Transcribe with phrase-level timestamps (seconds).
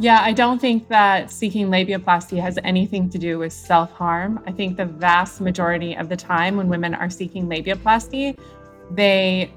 [0.00, 4.40] Yeah, I don't think that seeking labiaplasty has anything to do with self harm.
[4.46, 8.38] I think the vast majority of the time when women are seeking labiaplasty,
[8.92, 9.50] they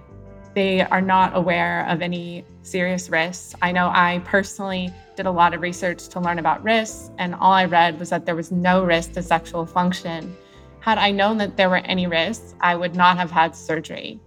[0.56, 3.54] they are not aware of any serious risks.
[3.62, 7.52] I know I personally did a lot of research to learn about risks, and all
[7.54, 10.36] I read was that there was no risk to sexual function.
[10.80, 14.20] Had I known that there were any risks, I would not have had surgery.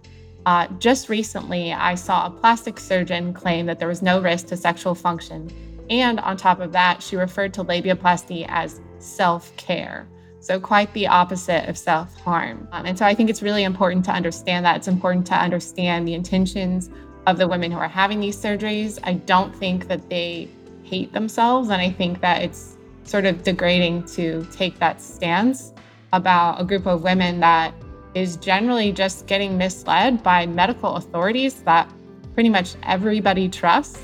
[0.45, 4.55] Uh, just recently, I saw a plastic surgeon claim that there was no risk to
[4.55, 5.51] sexual function
[5.89, 10.07] and on top of that, she referred to labiaplasty as self care.
[10.39, 12.67] So, quite the opposite of self harm.
[12.71, 14.77] Um, and so, I think it's really important to understand that.
[14.77, 16.89] It's important to understand the intentions
[17.27, 18.99] of the women who are having these surgeries.
[19.03, 20.49] I don't think that they
[20.83, 21.69] hate themselves.
[21.69, 25.73] And I think that it's sort of degrading to take that stance
[26.13, 27.73] about a group of women that
[28.13, 31.91] is generally just getting misled by medical authorities that
[32.33, 34.01] pretty much everybody trusts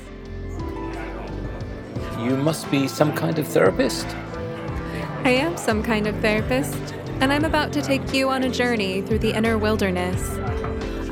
[2.24, 4.06] you must be some kind of therapist.
[5.24, 9.02] I am some kind of therapist, and I'm about to take you on a journey
[9.02, 10.38] through the inner wilderness.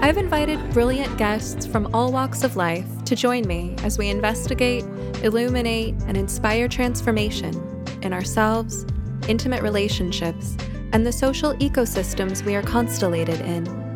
[0.00, 4.84] I've invited brilliant guests from all walks of life to join me as we investigate,
[5.22, 7.54] illuminate, and inspire transformation
[8.02, 8.86] in ourselves,
[9.28, 10.56] intimate relationships,
[10.92, 13.89] and the social ecosystems we are constellated in.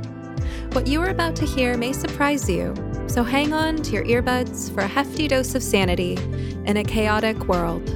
[0.74, 2.74] What you are about to hear may surprise you,
[3.06, 6.14] so hang on to your earbuds for a hefty dose of sanity
[6.66, 7.88] in a chaotic world.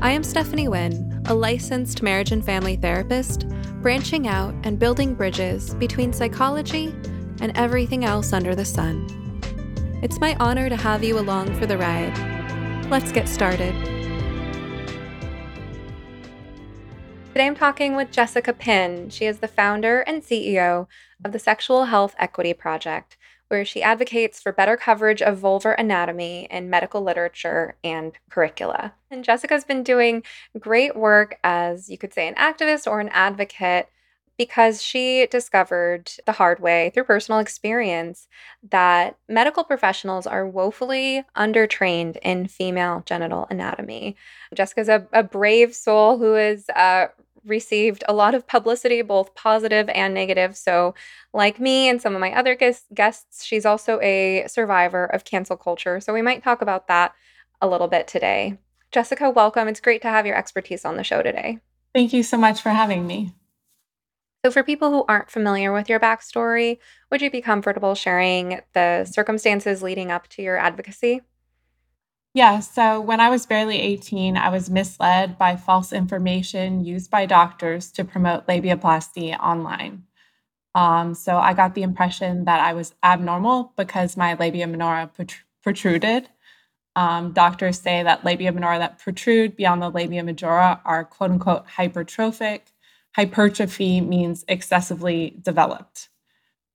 [0.00, 3.48] I am Stephanie Winn, a licensed marriage and family therapist,
[3.82, 6.94] branching out and building bridges between psychology
[7.40, 9.40] and everything else under the sun.
[10.00, 12.16] It's my honor to have you along for the ride.
[12.88, 13.74] Let's get started.
[17.34, 19.10] Today I'm talking with Jessica Pin.
[19.10, 20.86] She is the founder and CEO
[21.24, 23.16] of the Sexual Health Equity Project,
[23.48, 28.94] where she advocates for better coverage of vulvar anatomy in medical literature and curricula.
[29.10, 30.22] And Jessica's been doing
[30.58, 33.88] great work as, you could say, an activist or an advocate
[34.36, 38.26] because she discovered the hard way through personal experience
[38.68, 44.16] that medical professionals are woefully undertrained in female genital anatomy.
[44.52, 47.06] Jessica's a, a brave soul who is uh,
[47.44, 50.56] received a lot of publicity, both positive and negative.
[50.56, 50.94] So,
[51.32, 56.00] like me and some of my other guests, she's also a survivor of cancel culture.
[56.00, 57.14] So, we might talk about that
[57.60, 58.58] a little bit today.
[58.92, 59.68] Jessica, welcome.
[59.68, 61.58] It's great to have your expertise on the show today.
[61.94, 63.32] Thank you so much for having me.
[64.44, 66.78] So, for people who aren't familiar with your backstory,
[67.10, 71.22] would you be comfortable sharing the circumstances leading up to your advocacy?
[72.34, 77.26] Yeah, so when I was barely 18, I was misled by false information used by
[77.26, 80.02] doctors to promote labiaplasty online.
[80.74, 85.10] Um, so I got the impression that I was abnormal because my labia minora
[85.62, 86.28] protruded.
[86.96, 91.66] Um, doctors say that labia minora that protrude beyond the labia majora are quote unquote
[91.68, 92.62] hypertrophic.
[93.16, 96.08] Hypertrophy means excessively developed,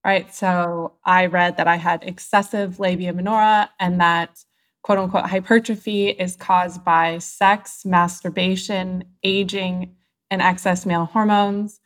[0.05, 0.33] right?
[0.33, 4.45] So I read that I had excessive labia minora and that
[4.81, 9.95] quote unquote hypertrophy is caused by sex, masturbation, aging,
[10.31, 11.79] and excess male hormones.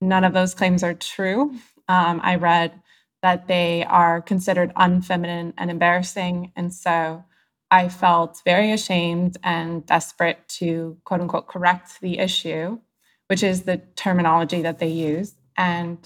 [0.00, 1.54] None of those claims are true.
[1.88, 2.80] Um, I read
[3.22, 6.52] that they are considered unfeminine and embarrassing.
[6.56, 7.24] And so
[7.70, 12.78] I felt very ashamed and desperate to quote unquote correct the issue,
[13.28, 15.34] which is the terminology that they use.
[15.56, 15.98] And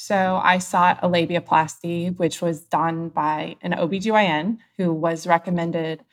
[0.00, 6.04] so I sought a labiaplasty, which was done by an OBGYN who was recommended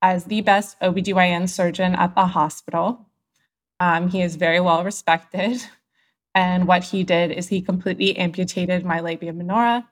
[0.00, 3.06] as the best OBGYN surgeon at the hospital.
[3.80, 5.62] Um, he is very well respected.
[6.36, 9.88] And what he did is he completely amputated my labia minora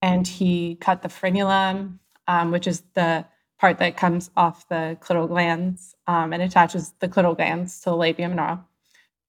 [0.00, 3.26] and he cut the frenulum, um, which is the
[3.58, 7.96] part that comes off the clitoral glans um, and attaches the clitoral glans to the
[7.96, 8.64] labia minora.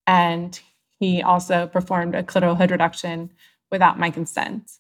[0.06, 0.58] And
[1.00, 3.32] he also performed a clitoral hood reduction
[3.72, 4.72] without my consent.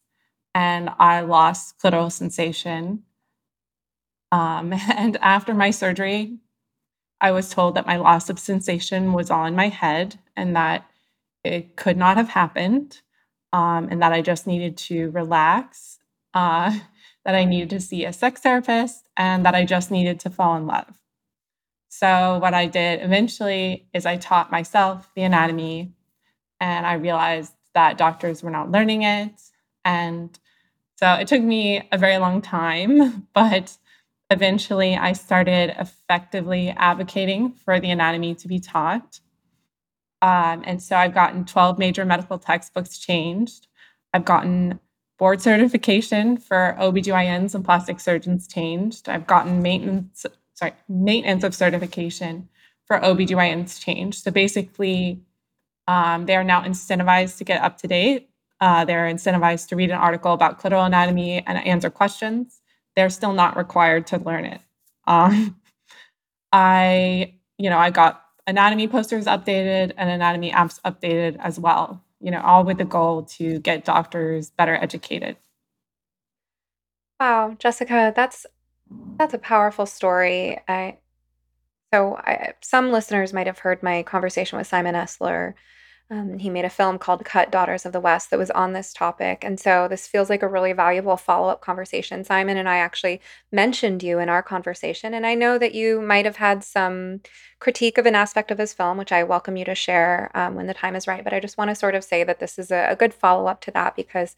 [0.56, 3.04] And I lost clitoral sensation.
[4.32, 6.38] Um, and after my surgery,
[7.20, 10.88] I was told that my loss of sensation was all in my head and that
[11.44, 13.02] it could not have happened
[13.54, 16.00] um, and that I just needed to relax,
[16.34, 16.78] uh,
[17.26, 20.56] that I needed to see a sex therapist, and that I just needed to fall
[20.56, 21.02] in love.
[21.90, 25.94] So, what I did eventually is I taught myself the anatomy
[26.60, 29.42] and I realized that doctors were not learning it.
[29.86, 30.38] And
[30.96, 33.78] so it took me a very long time, but
[34.30, 39.20] eventually I started effectively advocating for the anatomy to be taught.
[40.22, 43.68] Um, and so I've gotten 12 major medical textbooks changed.
[44.14, 44.80] I've gotten
[45.20, 49.10] board certification for OBGYNs and plastic surgeons changed.
[49.10, 50.26] I've gotten maintenance
[50.58, 52.50] sorry, maintenance of certification
[52.86, 54.24] for OBGYNs changed.
[54.24, 55.22] So basically,
[55.88, 58.30] um, they are now incentivized to get up to date.
[58.60, 62.62] Uh, they're incentivized to read an article about clitoral anatomy and answer questions.
[62.96, 64.62] They're still not required to learn it.
[65.06, 65.60] Um,
[66.52, 72.32] I, you know, I got anatomy posters updated and anatomy apps updated as well, you
[72.32, 75.38] know, all with the goal to get doctors better educated.
[77.20, 78.46] Wow, Jessica, that's
[79.18, 80.60] that's a powerful story.
[80.68, 80.98] I
[81.94, 85.54] so I, some listeners might have heard my conversation with Simon Esler.
[86.10, 88.94] Um, he made a film called Cut Daughters of the West that was on this
[88.94, 89.44] topic.
[89.44, 92.24] And so this feels like a really valuable follow up conversation.
[92.24, 93.20] Simon and I actually
[93.52, 95.14] mentioned you in our conversation.
[95.14, 97.20] And I know that you might have had some
[97.60, 100.68] critique of an aspect of his film, which I welcome you to share um, when
[100.68, 101.26] the time is right.
[101.26, 103.48] But I just want to sort of say that this is a, a good follow
[103.48, 104.34] up to that because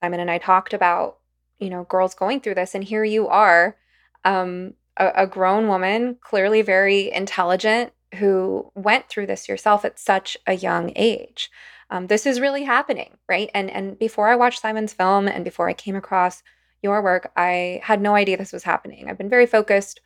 [0.00, 1.18] Simon and I talked about
[1.62, 2.74] you know, girls going through this.
[2.74, 3.76] And here you are,
[4.24, 10.36] um, a, a grown woman, clearly very intelligent, who went through this yourself at such
[10.46, 11.50] a young age.
[11.90, 13.50] Um, this is really happening, right?
[13.54, 16.42] And and before I watched Simon's film and before I came across
[16.82, 19.08] your work, I had no idea this was happening.
[19.08, 20.00] I've been very focused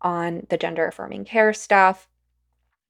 [0.00, 2.08] on the gender affirming care stuff,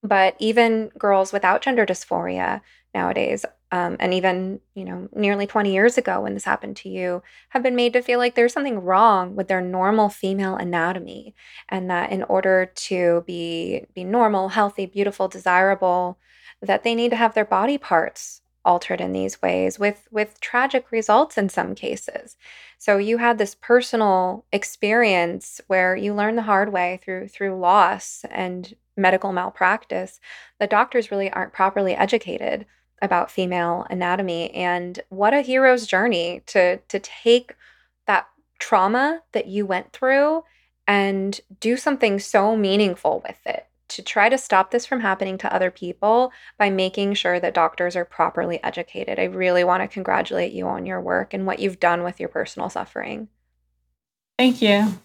[0.03, 2.61] but even girls without gender dysphoria
[2.95, 7.23] nowadays um, and even you know nearly 20 years ago when this happened to you
[7.49, 11.35] have been made to feel like there's something wrong with their normal female anatomy
[11.69, 16.19] and that in order to be be normal healthy beautiful desirable
[16.61, 20.93] that they need to have their body parts altered in these ways with with tragic
[20.93, 22.37] results in some cases.
[22.79, 28.25] So you had this personal experience where you learned the hard way through through loss
[28.31, 30.21] and medical malpractice.
[30.61, 32.67] The doctors really aren't properly educated
[33.03, 37.55] about female anatomy and what a hero's journey to to take
[38.07, 38.29] that
[38.59, 40.45] trauma that you went through
[40.87, 45.55] and do something so meaningful with it to try to stop this from happening to
[45.55, 49.19] other people by making sure that doctors are properly educated.
[49.19, 52.31] I really want to congratulate you on your work and what you've done with your
[52.31, 53.29] personal suffering.
[54.39, 54.99] Thank you.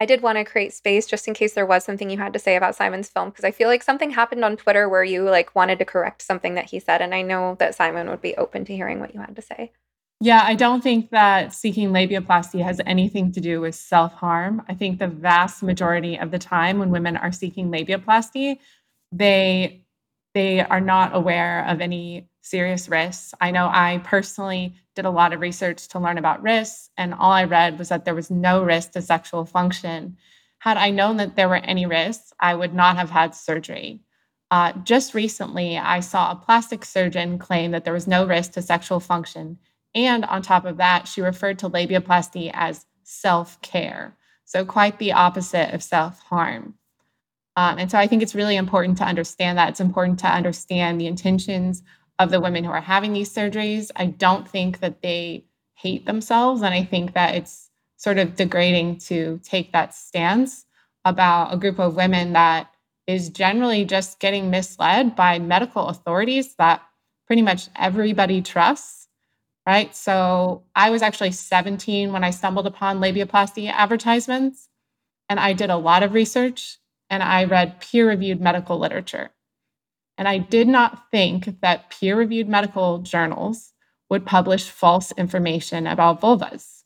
[0.00, 2.38] I did want to create space just in case there was something you had to
[2.38, 5.54] say about Simon's film because I feel like something happened on Twitter where you like
[5.54, 8.64] wanted to correct something that he said and I know that Simon would be open
[8.66, 9.72] to hearing what you had to say.
[10.20, 14.62] Yeah, I don't think that seeking labiaplasty has anything to do with self-harm.
[14.68, 18.58] I think the vast majority of the time when women are seeking labiaplasty,
[19.12, 19.82] they
[20.34, 23.34] they are not aware of any serious risks.
[23.40, 27.32] I know I personally did a lot of research to learn about risks, and all
[27.32, 30.16] I read was that there was no risk to sexual function.
[30.58, 34.00] Had I known that there were any risks, I would not have had surgery.
[34.50, 38.62] Uh, just recently, I saw a plastic surgeon claim that there was no risk to
[38.62, 39.58] sexual function.
[39.94, 44.16] And on top of that, she referred to labiaplasty as self care.
[44.44, 46.74] So, quite the opposite of self harm.
[47.56, 49.70] Um, and so, I think it's really important to understand that.
[49.70, 51.82] It's important to understand the intentions
[52.18, 53.90] of the women who are having these surgeries.
[53.96, 56.62] I don't think that they hate themselves.
[56.62, 60.64] And I think that it's sort of degrading to take that stance
[61.04, 62.70] about a group of women that
[63.06, 66.82] is generally just getting misled by medical authorities that
[67.26, 69.08] pretty much everybody trusts.
[69.66, 69.94] Right.
[69.96, 74.68] So I was actually 17 when I stumbled upon labiaplasty advertisements.
[75.28, 76.78] And I did a lot of research
[77.10, 79.30] and I read peer reviewed medical literature.
[80.18, 83.72] And I did not think that peer reviewed medical journals
[84.08, 86.82] would publish false information about vulvas.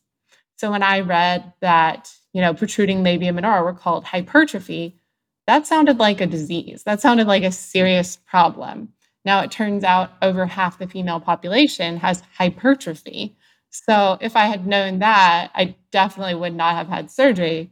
[0.57, 4.99] So when I read that, you know, protruding labia minora were called hypertrophy,
[5.47, 6.83] that sounded like a disease.
[6.83, 8.89] That sounded like a serious problem.
[9.25, 13.35] Now it turns out over half the female population has hypertrophy.
[13.69, 17.71] So if I had known that, I definitely would not have had surgery.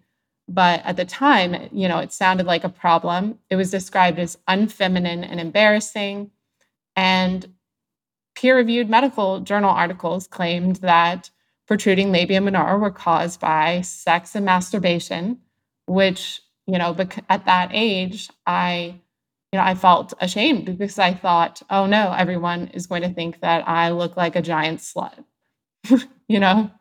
[0.50, 3.38] But at the time, you know, it sounded like a problem.
[3.52, 6.32] It was described as unfeminine and embarrassing.
[6.96, 7.54] And
[8.34, 11.30] peer reviewed medical journal articles claimed that
[11.68, 15.38] protruding labia minora were caused by sex and masturbation,
[15.86, 16.98] which, you know,
[17.30, 19.00] at that age, I,
[19.54, 23.42] you know, I felt ashamed because I thought, oh no, everyone is going to think
[23.42, 25.24] that I look like a giant slut,
[26.28, 26.72] you know?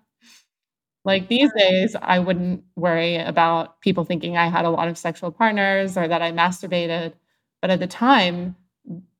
[1.08, 5.32] Like these days, I wouldn't worry about people thinking I had a lot of sexual
[5.32, 7.14] partners or that I masturbated.
[7.62, 8.54] But at the time,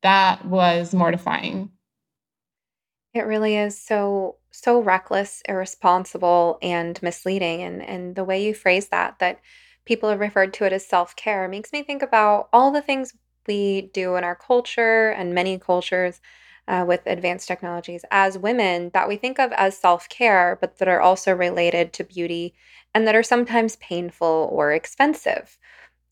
[0.02, 1.70] that was mortifying.
[3.14, 7.62] It really is so so reckless, irresponsible, and misleading.
[7.62, 9.40] And and the way you phrase that, that
[9.86, 13.14] people have referred to it as self-care, makes me think about all the things
[13.46, 16.20] we do in our culture and many cultures
[16.68, 20.86] uh, with advanced technologies as women that we think of as self care, but that
[20.88, 22.54] are also related to beauty
[22.94, 25.58] and that are sometimes painful or expensive.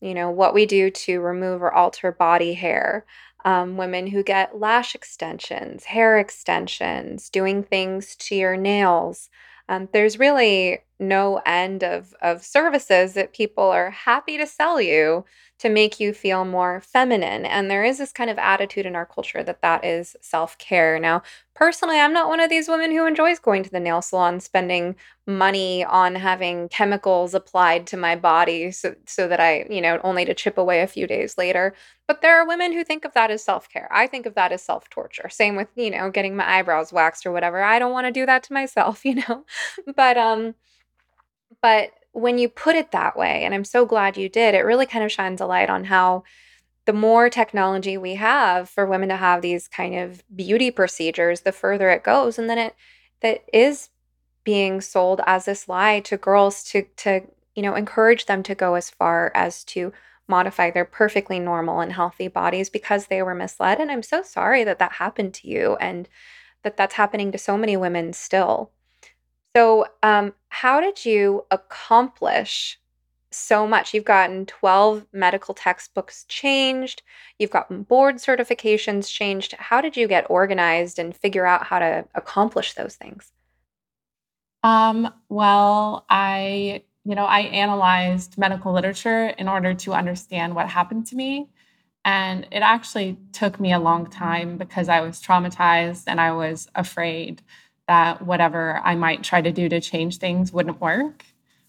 [0.01, 3.05] You know, what we do to remove or alter body hair,
[3.45, 9.29] um, women who get lash extensions, hair extensions, doing things to your nails.
[9.69, 15.25] Um, there's really no end of, of services that people are happy to sell you
[15.59, 17.45] to make you feel more feminine.
[17.45, 20.99] And there is this kind of attitude in our culture that that is self care.
[20.99, 21.23] Now,
[21.55, 24.95] personally, I'm not one of these women who enjoys going to the nail salon, spending
[25.25, 30.25] money on having chemicals applied to my body so, so that I, you know, only
[30.25, 31.73] to chip away a few days later.
[32.07, 33.89] But there are women who think of that as self care.
[33.91, 35.29] I think of that as self torture.
[35.29, 37.63] Same with, you know, getting my eyebrows waxed or whatever.
[37.63, 39.43] I don't want to do that to myself, you know?
[39.95, 40.53] but, um,
[41.61, 44.87] but when you put it that way, and I'm so glad you did, it really
[44.87, 46.23] kind of shines a light on how
[46.85, 51.51] the more technology we have for women to have these kind of beauty procedures, the
[51.51, 52.39] further it goes.
[52.39, 52.75] And then it
[53.21, 53.89] that is
[54.43, 57.21] being sold as this lie to girls to to,
[57.55, 59.93] you know, encourage them to go as far as to
[60.27, 63.79] modify their perfectly normal and healthy bodies because they were misled.
[63.79, 66.09] And I'm so sorry that that happened to you and
[66.63, 68.71] that that's happening to so many women still.
[69.57, 72.79] So, um, how did you accomplish
[73.31, 73.91] so much?
[73.91, 77.01] You've gotten 12 medical textbooks changed,
[77.39, 79.53] you've gotten board certifications changed.
[79.53, 83.31] How did you get organized and figure out how to accomplish those things?
[84.61, 91.07] Um, well, I, you know, I analyzed medical literature in order to understand what happened
[91.07, 91.49] to me.
[92.05, 96.67] And it actually took me a long time because I was traumatized and I was
[96.75, 97.41] afraid
[97.87, 101.25] that whatever I might try to do to change things wouldn't work,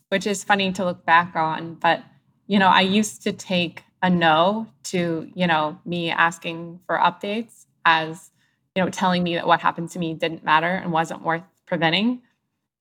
[0.08, 1.74] which is funny to look back on.
[1.74, 2.02] But,
[2.46, 7.66] you know, I used to take a no to, you know, me asking for updates
[7.84, 8.30] as,
[8.74, 12.22] you know, telling me that what happened to me didn't matter and wasn't worth preventing.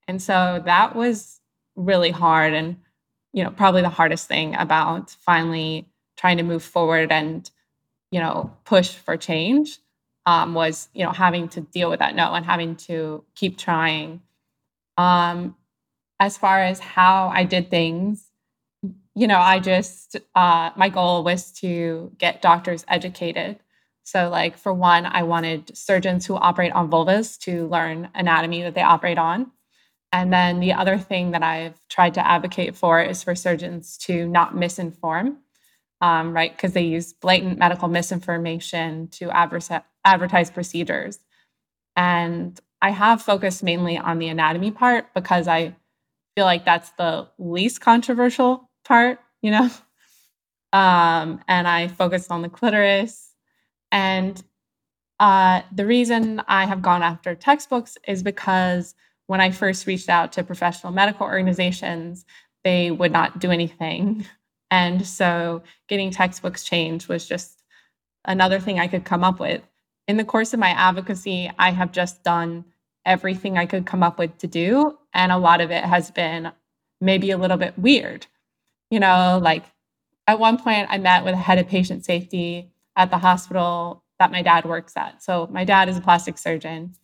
[0.06, 1.40] And so that was
[1.76, 2.76] really hard and,
[3.32, 7.48] you know, probably the hardest thing about finally trying to move forward and,
[8.10, 9.78] you know, push for change
[10.28, 14.20] um, was you know having to deal with that no and having to keep trying.
[14.98, 15.56] Um,
[16.20, 18.32] as far as how i did things
[19.14, 23.58] you know i just uh, my goal was to get doctors educated.
[24.02, 28.74] So like for one i wanted surgeons who operate on vulvas to learn anatomy that
[28.74, 29.50] they operate on.
[30.12, 34.28] And then the other thing that i've tried to advocate for is for surgeons to
[34.28, 35.36] not misinform
[36.00, 36.54] um, right?
[36.54, 39.30] Because they use blatant medical misinformation to
[40.04, 41.18] advertise procedures.
[41.96, 45.74] And I have focused mainly on the anatomy part because I
[46.36, 49.70] feel like that's the least controversial part, you know?
[50.70, 53.32] Um, and I focused on the clitoris.
[53.90, 54.42] And
[55.18, 58.94] uh, the reason I have gone after textbooks is because
[59.28, 62.24] when I first reached out to professional medical organizations,
[62.64, 64.26] they would not do anything
[64.70, 67.62] and so getting textbooks changed was just
[68.24, 69.62] another thing I could come up with.
[70.06, 72.64] In the course of my advocacy, I have just done
[73.04, 74.98] everything I could come up with to do.
[75.14, 76.52] And a lot of it has been
[77.00, 78.26] maybe a little bit weird.
[78.90, 79.64] You know, like
[80.26, 84.32] at one point, I met with a head of patient safety at the hospital that
[84.32, 85.22] my dad works at.
[85.22, 86.94] So my dad is a plastic surgeon.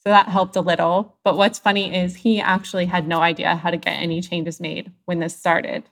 [0.00, 1.16] So that helped a little.
[1.24, 4.92] But what's funny is he actually had no idea how to get any changes made
[5.06, 5.84] when this started.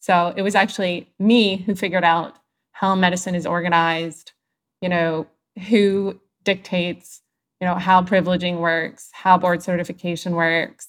[0.00, 2.36] So it was actually me who figured out
[2.72, 4.32] how medicine is organized,
[4.80, 5.26] you know,
[5.68, 7.20] who dictates,
[7.60, 10.88] you know, how privileging works, how board certification works.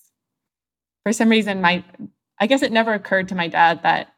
[1.04, 1.84] For some reason, my
[2.40, 4.14] I guess it never occurred to my dad that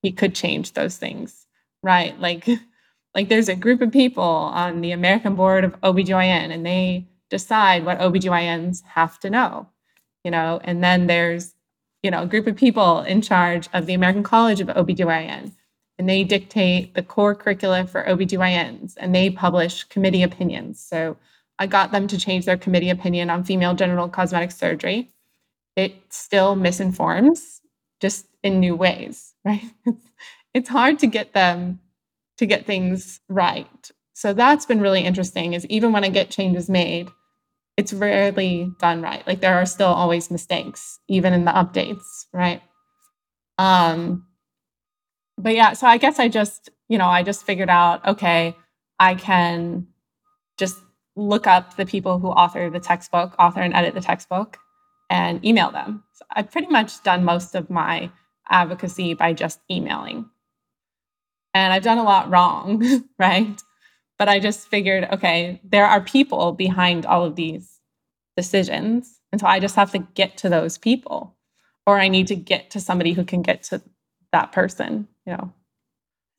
[0.00, 1.46] he could change those things,
[1.82, 2.18] right?
[2.18, 2.48] Like,
[3.14, 7.84] like there's a group of people on the American Board of OBGYN and they decide
[7.84, 9.68] what OBGYNs have to know,
[10.24, 11.55] you know, and then there's
[12.06, 15.50] you know, a group of people in charge of the American College of OBGYN.
[15.98, 20.78] And they dictate the core curricula for OBGYNs and they publish committee opinions.
[20.78, 21.16] So
[21.58, 25.10] I got them to change their committee opinion on female genital cosmetic surgery.
[25.74, 27.60] It still misinforms,
[27.98, 29.64] just in new ways, right?
[30.54, 31.80] it's hard to get them
[32.38, 33.90] to get things right.
[34.12, 37.08] So that's been really interesting is even when I get changes made,
[37.76, 39.26] it's rarely done right.
[39.26, 42.62] Like there are still always mistakes, even in the updates, right?
[43.58, 44.26] Um,
[45.38, 48.56] but yeah, so I guess I just, you know, I just figured out, okay,
[48.98, 49.86] I can
[50.56, 50.78] just
[51.16, 54.58] look up the people who author the textbook, author and edit the textbook,
[55.10, 56.02] and email them.
[56.14, 58.10] So I've pretty much done most of my
[58.48, 60.30] advocacy by just emailing.
[61.52, 63.60] And I've done a lot wrong, right?
[64.18, 67.80] But I just figured, okay, there are people behind all of these
[68.36, 69.20] decisions.
[69.32, 71.36] And so I just have to get to those people,
[71.86, 73.82] or I need to get to somebody who can get to
[74.32, 75.52] that person, you know.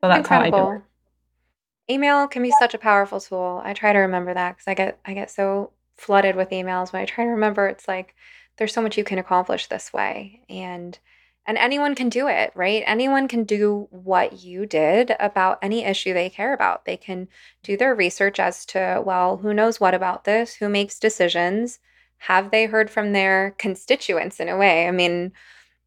[0.02, 0.58] So that's Incredible.
[0.58, 1.94] how I do it.
[1.94, 3.62] Email can be such a powerful tool.
[3.64, 6.92] I try to remember that because I get I get so flooded with emails.
[6.92, 8.14] When I try to remember, it's like
[8.58, 10.98] there's so much you can accomplish this way, and
[11.48, 12.84] and anyone can do it, right?
[12.86, 16.84] Anyone can do what you did about any issue they care about.
[16.84, 17.30] They can
[17.64, 20.56] do their research as to, well, who knows what about this?
[20.56, 21.80] Who makes decisions?
[22.20, 24.90] Have they heard from their constituents in a way?
[24.90, 25.32] I mean,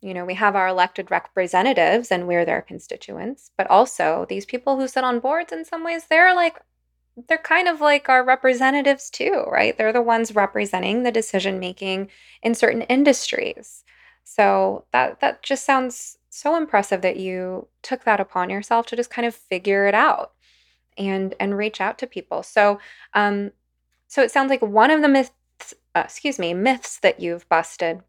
[0.01, 4.79] you know, we have our elected representatives and we're their constituents, but also these people
[4.79, 6.57] who sit on boards in some ways, they're like,
[7.29, 9.77] they're kind of like our representatives too, right?
[9.77, 12.09] They're the ones representing the decision making
[12.43, 13.85] in certain industries.
[14.25, 19.11] So that that just sounds so impressive that you took that upon yourself to just
[19.11, 20.33] kind of figure it out
[20.99, 22.43] and and reach out to people.
[22.43, 22.81] So
[23.15, 23.53] um
[24.09, 25.33] so it sounds like one of the myths
[25.95, 28.03] uh, excuse me, myths that you've busted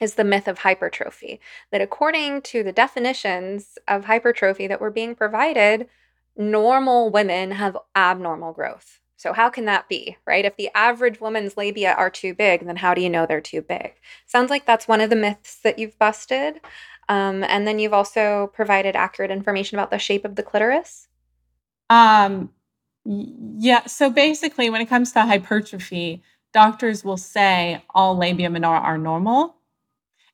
[0.00, 1.40] is the myth of hypertrophy.
[1.72, 5.88] That according to the definitions of hypertrophy that were being provided,
[6.36, 9.00] normal women have abnormal growth.
[9.18, 10.46] So, how can that be, right?
[10.46, 13.60] If the average woman's labia are too big, then how do you know they're too
[13.60, 13.92] big?
[14.26, 16.60] Sounds like that's one of the myths that you've busted.
[17.10, 21.08] Um, and then you've also provided accurate information about the shape of the clitoris.
[21.90, 22.50] Um,
[23.04, 23.84] yeah.
[23.84, 26.22] So, basically, when it comes to hypertrophy,
[26.54, 29.58] doctors will say all labia minora are normal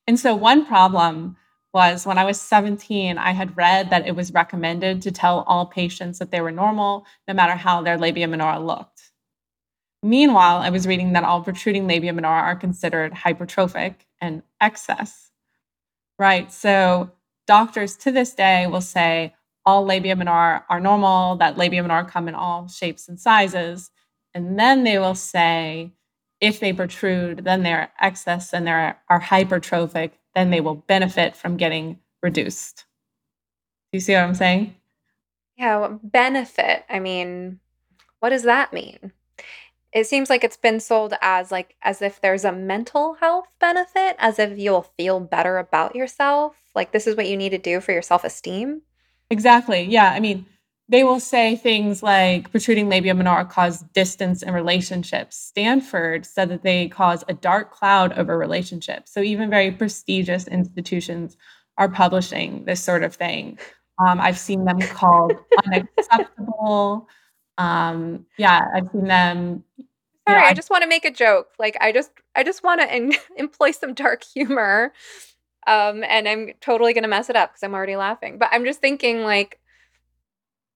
[0.06, 1.36] and so, one problem
[1.74, 5.66] was when I was 17, I had read that it was recommended to tell all
[5.66, 9.10] patients that they were normal, no matter how their labia minora looked.
[10.02, 15.30] Meanwhile, I was reading that all protruding labia minora are considered hypertrophic and excess.
[16.18, 16.52] Right.
[16.52, 17.10] So,
[17.46, 19.34] doctors to this day will say
[19.66, 23.90] all labia minora are normal, that labia minora come in all shapes and sizes.
[24.32, 25.92] And then they will say
[26.40, 31.56] if they protrude, then they're excess and they are hypertrophic, then they will benefit from
[31.56, 32.84] getting reduced.
[33.92, 34.74] Do you see what I'm saying?
[35.56, 36.84] Yeah, benefit.
[36.88, 37.60] I mean,
[38.20, 39.12] what does that mean?
[39.92, 44.16] It seems like it's been sold as like as if there's a mental health benefit,
[44.18, 46.56] as if you'll feel better about yourself.
[46.74, 48.82] Like this is what you need to do for your self-esteem.
[49.30, 49.82] Exactly.
[49.82, 50.10] Yeah.
[50.10, 50.46] I mean,
[50.88, 55.36] they will say things like protruding labia minora cause distance in relationships.
[55.36, 59.12] Stanford said that they cause a dark cloud over relationships.
[59.12, 61.36] So even very prestigious institutions
[61.78, 63.58] are publishing this sort of thing.
[63.98, 65.32] Um, I've seen them called
[65.66, 67.08] unacceptable.
[67.56, 69.64] Um, yeah, I've seen them.
[70.28, 71.48] Sorry, know, I, just want to make a joke.
[71.58, 74.92] Like I just, I just want to employ some dark humor.
[75.66, 78.36] Um, and I'm totally gonna mess it up because I'm already laughing.
[78.36, 79.60] But I'm just thinking, like,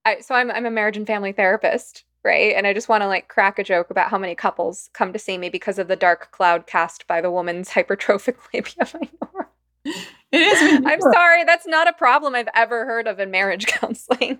[0.09, 2.55] I, so I'm I'm a marriage and family therapist, right?
[2.57, 5.19] And I just want to like crack a joke about how many couples come to
[5.19, 9.49] see me because of the dark cloud cast by the woman's hypertrophic labia minora.
[9.85, 10.83] It is.
[10.87, 14.39] I'm sorry, that's not a problem I've ever heard of in marriage counseling.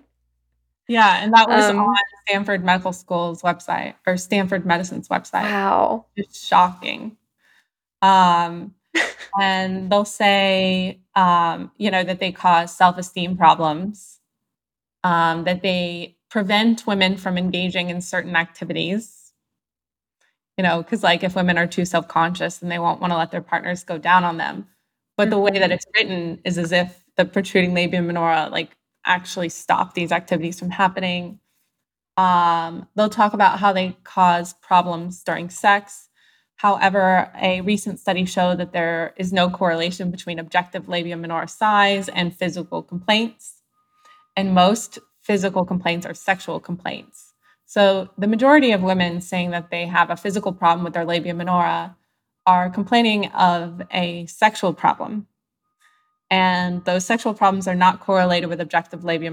[0.87, 1.95] Yeah, and that was um, on
[2.27, 5.43] Stanford Medical School's website or Stanford Medicine's website.
[5.43, 6.05] Wow.
[6.15, 7.15] It's shocking.
[8.01, 8.73] Um,
[9.39, 14.18] and they'll say, um, you know, that they cause self esteem problems
[15.03, 19.33] um, that they prevent women from engaging in certain activities.
[20.57, 23.17] You know, because like if women are too self conscious, then they won't want to
[23.17, 24.67] let their partners go down on them.
[25.15, 25.31] But mm-hmm.
[25.31, 25.71] the way that mm-hmm.
[25.71, 30.69] it's written is as if the protruding labia minora like actually stop these activities from
[30.69, 31.39] happening.
[32.17, 36.09] Um, they'll talk about how they cause problems during sex.
[36.57, 42.09] However, a recent study showed that there is no correlation between objective labia minora size
[42.09, 43.58] and physical complaints
[44.39, 47.33] and most physical complaints are sexual complaints.
[47.65, 51.33] So the majority of women saying that they have a physical problem with their labia
[51.33, 51.97] minora
[52.45, 55.27] are complaining of a sexual problem.
[56.31, 59.29] And those sexual problems are not correlated with objective labia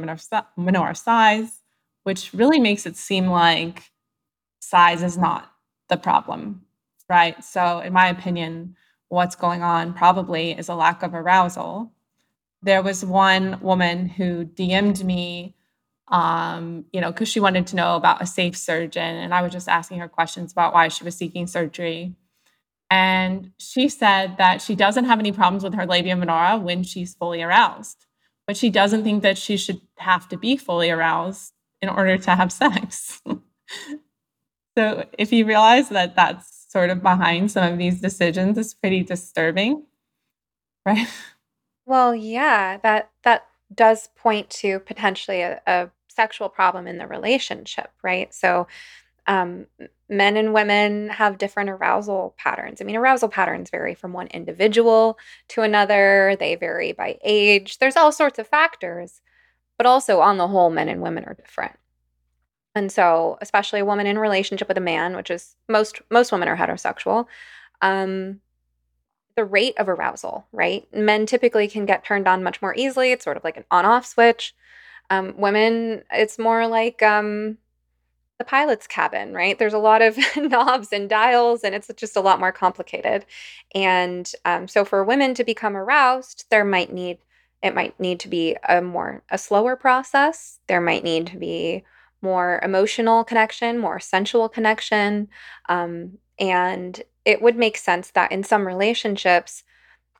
[0.57, 1.63] minora size,
[2.03, 3.85] which really makes it seem like
[4.59, 5.53] size is not
[5.89, 6.63] the problem,
[7.09, 7.45] right?
[7.45, 8.75] So, in my opinion,
[9.09, 11.93] what's going on probably is a lack of arousal
[12.63, 15.55] there was one woman who DM'd me,
[16.09, 19.17] um, you know, because she wanted to know about a safe surgeon.
[19.17, 22.15] And I was just asking her questions about why she was seeking surgery.
[22.91, 27.15] And she said that she doesn't have any problems with her labia minora when she's
[27.15, 28.07] fully aroused,
[28.47, 32.35] but she doesn't think that she should have to be fully aroused in order to
[32.35, 33.21] have sex.
[34.79, 39.03] so if you realize that that's sort of behind some of these decisions, it's pretty
[39.03, 39.85] disturbing,
[40.87, 41.09] right?
[41.87, 47.91] Well, yeah, that that does point to potentially a, a sexual problem in the relationship,
[48.03, 48.33] right?
[48.35, 48.67] So,
[49.27, 49.67] um,
[50.09, 52.81] men and women have different arousal patterns.
[52.83, 55.19] I mean, arousal patterns vary from one individual
[55.51, 57.79] to another, they vary by age.
[57.79, 59.21] There's all sorts of factors,
[59.79, 61.77] but also on the whole, men and women are different.
[62.75, 66.49] And so, especially a woman in relationship with a man, which is most most women
[66.49, 67.27] are heterosexual,
[67.83, 68.41] um,
[69.37, 70.87] the rate of arousal, right?
[70.95, 73.13] Men typically can get turned on much more easily.
[73.13, 74.55] It's sort of like an on-off switch.
[75.11, 77.59] Um, women, it's more like um,
[78.39, 79.59] the pilot's cabin, right?
[79.59, 83.25] There's a lot of knobs and dials, and it's just a lot more complicated.
[83.75, 87.19] And um, so, for women to become aroused, there might need
[87.63, 90.59] it might need to be a more a slower process.
[90.67, 91.85] There might need to be
[92.23, 95.29] more emotional connection, more sensual connection,
[95.69, 99.65] um, and it would make sense that in some relationships,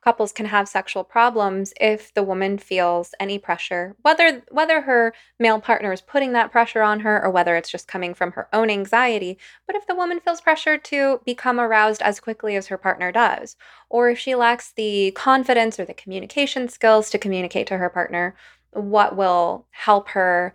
[0.03, 5.59] couples can have sexual problems if the woman feels any pressure whether whether her male
[5.59, 8.69] partner is putting that pressure on her or whether it's just coming from her own
[8.69, 9.37] anxiety.
[9.65, 13.57] But if the woman feels pressure to become aroused as quickly as her partner does
[13.89, 18.35] or if she lacks the confidence or the communication skills to communicate to her partner
[18.71, 20.53] what will help her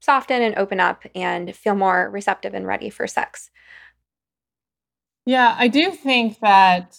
[0.00, 3.50] soften and open up and feel more receptive and ready for sex
[5.26, 6.98] yeah i do think that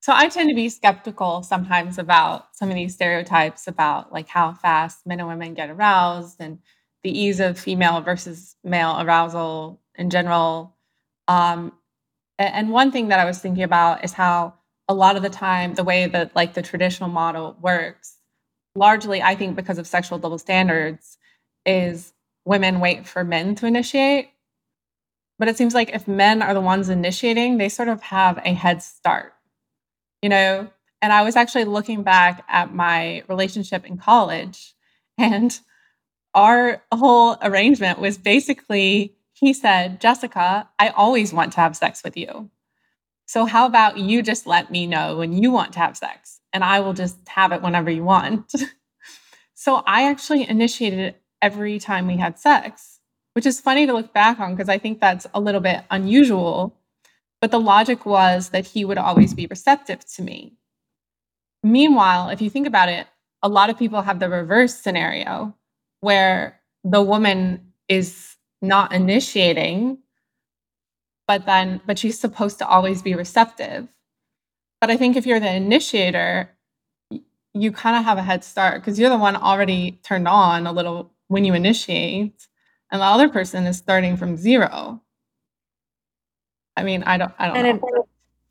[0.00, 4.54] so I tend to be skeptical sometimes about some of these stereotypes about like how
[4.54, 6.60] fast men and women get aroused and
[7.02, 10.76] the ease of female versus male arousal in general.
[11.26, 11.72] Um,
[12.38, 14.54] and one thing that I was thinking about is how
[14.88, 18.16] a lot of the time the way that like the traditional model works,
[18.74, 21.18] largely I think because of sexual double standards,
[21.66, 22.12] is
[22.44, 24.30] women wait for men to initiate.
[25.38, 28.54] But it seems like if men are the ones initiating, they sort of have a
[28.54, 29.34] head start
[30.22, 30.68] you know?
[31.00, 34.74] And I was actually looking back at my relationship in college,
[35.16, 35.58] and
[36.34, 42.16] our whole arrangement was basically he said, Jessica, I always want to have sex with
[42.16, 42.50] you.
[43.26, 46.64] So, how about you just let me know when you want to have sex, and
[46.64, 48.52] I will just have it whenever you want.
[49.54, 52.97] so, I actually initiated every time we had sex,
[53.38, 56.74] which is funny to look back on because I think that's a little bit unusual
[57.40, 60.54] but the logic was that he would always be receptive to me.
[61.62, 63.06] Meanwhile, if you think about it,
[63.42, 65.54] a lot of people have the reverse scenario
[66.00, 69.98] where the woman is not initiating,
[71.26, 73.88] but then, but she's supposed to always be receptive.
[74.80, 76.50] But I think if you're the initiator,
[77.54, 80.72] you kind of have a head start because you're the one already turned on a
[80.72, 82.48] little when you initiate,
[82.90, 85.02] and the other person is starting from zero.
[86.76, 88.08] I mean, I don't, I don't and know.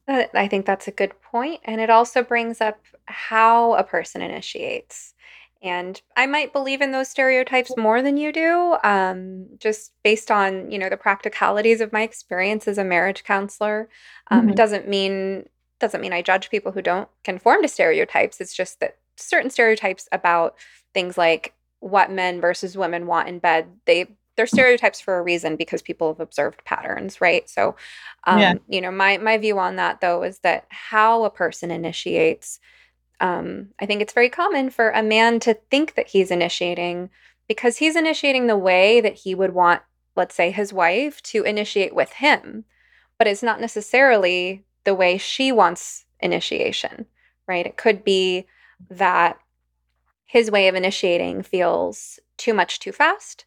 [0.10, 4.22] It, I think that's a good point, and it also brings up how a person
[4.22, 5.14] initiates.
[5.62, 10.70] And I might believe in those stereotypes more than you do, um, just based on
[10.72, 13.90] you know the practicalities of my experience as a marriage counselor.
[14.30, 14.50] Um, mm-hmm.
[14.52, 18.40] It doesn't mean doesn't mean I judge people who don't conform to stereotypes.
[18.40, 20.56] It's just that certain stereotypes about
[20.94, 25.56] things like what men versus women want in bed they they're stereotypes for a reason
[25.56, 27.50] because people have observed patterns, right?
[27.50, 27.76] So,
[28.26, 28.54] um, yeah.
[28.70, 32.60] you know, my my view on that though is that how a person initiates.
[33.20, 37.10] Um, I think it's very common for a man to think that he's initiating
[37.48, 39.82] because he's initiating the way that he would want,
[40.16, 42.64] let's say, his wife to initiate with him,
[43.18, 47.08] but it's not necessarily the way she wants initiation,
[47.48, 47.66] right?
[47.66, 48.46] It could be
[48.92, 49.40] that
[50.26, 53.46] his way of initiating feels too much too fast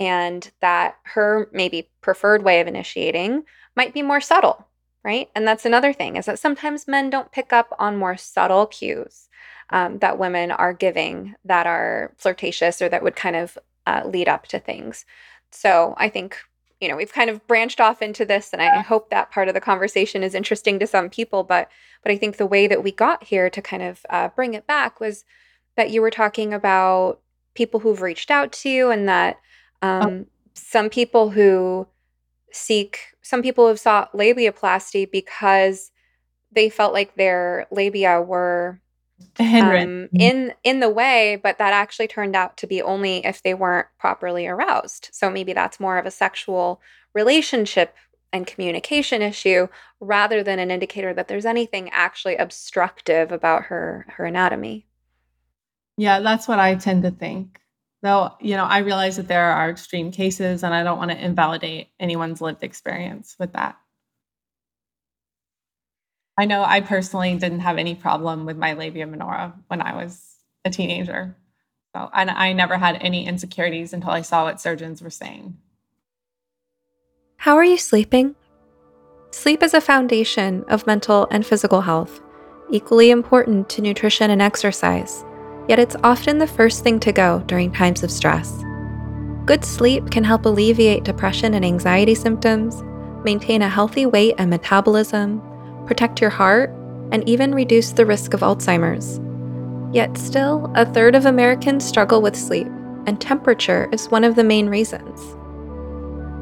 [0.00, 3.44] and that her maybe preferred way of initiating
[3.76, 4.66] might be more subtle,
[5.04, 5.28] right?
[5.34, 9.28] And that's another thing is that sometimes men don't pick up on more subtle cues
[9.68, 14.28] um, that women are giving that are flirtatious or that would kind of uh, lead
[14.28, 15.04] up to things.
[15.52, 16.38] So I think
[16.80, 19.54] you know we've kind of branched off into this and I, hope that part of
[19.54, 21.68] the conversation is interesting to some people but
[22.02, 24.66] but i think the way that we got here to kind of uh, bring it
[24.66, 25.24] back was
[25.76, 27.20] that you were talking about
[27.54, 29.36] people who've reached out to you and that
[29.82, 30.00] Oh.
[30.00, 31.86] Um, some people who
[32.52, 35.90] seek, some people have sought labiaplasty because
[36.52, 38.80] they felt like their labia were
[39.38, 40.16] um, mm-hmm.
[40.16, 43.86] in in the way, but that actually turned out to be only if they weren't
[43.98, 45.10] properly aroused.
[45.12, 46.80] So maybe that's more of a sexual
[47.14, 47.94] relationship
[48.32, 49.66] and communication issue
[49.98, 54.86] rather than an indicator that there's anything actually obstructive about her her anatomy.
[55.96, 57.60] Yeah, that's what I tend to think.
[58.02, 61.22] Though, you know, I realize that there are extreme cases and I don't want to
[61.22, 63.76] invalidate anyone's lived experience with that.
[66.38, 70.36] I know I personally didn't have any problem with my labia minora when I was
[70.64, 71.36] a teenager.
[71.94, 75.58] So, and I never had any insecurities until I saw what surgeons were saying.
[77.36, 78.36] How are you sleeping?
[79.32, 82.20] Sleep is a foundation of mental and physical health,
[82.70, 85.24] equally important to nutrition and exercise,
[85.70, 88.64] yet it's often the first thing to go during times of stress.
[89.44, 92.82] Good sleep can help alleviate depression and anxiety symptoms,
[93.24, 95.40] maintain a healthy weight and metabolism,
[95.86, 96.70] protect your heart,
[97.12, 99.20] and even reduce the risk of Alzheimer's.
[99.94, 102.66] Yet, still, a third of Americans struggle with sleep,
[103.06, 105.20] and temperature is one of the main reasons.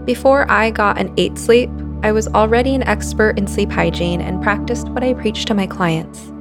[0.07, 1.69] Before I got an 8 sleep,
[2.03, 5.67] I was already an expert in sleep hygiene and practiced what I preach to my
[5.67, 6.33] clients.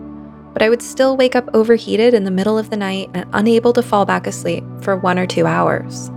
[0.57, 3.73] But I would still wake up overheated in the middle of the night and unable
[3.73, 6.09] to fall back asleep for one or two hours.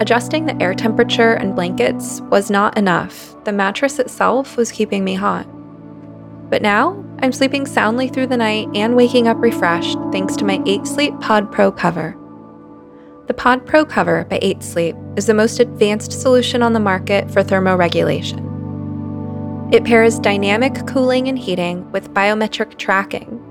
[0.00, 3.36] Adjusting the air temperature and blankets was not enough.
[3.44, 5.46] The mattress itself was keeping me hot.
[6.50, 10.60] But now, I'm sleeping soundly through the night and waking up refreshed thanks to my
[10.66, 12.16] 8 Sleep Pod Pro cover.
[13.28, 17.30] The Pod Pro cover by 8 Sleep is the most advanced solution on the market
[17.30, 18.42] for thermoregulation.
[19.72, 23.41] It pairs dynamic cooling and heating with biometric tracking.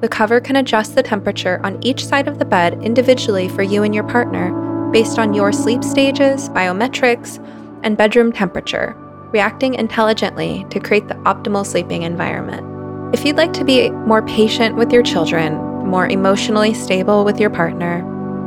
[0.00, 3.82] The cover can adjust the temperature on each side of the bed individually for you
[3.82, 4.52] and your partner
[4.92, 7.44] based on your sleep stages, biometrics,
[7.82, 8.96] and bedroom temperature
[9.32, 13.14] reacting intelligently to create the optimal sleeping environment.
[13.14, 15.54] If you'd like to be more patient with your children,
[15.86, 18.04] more emotionally stable with your partner,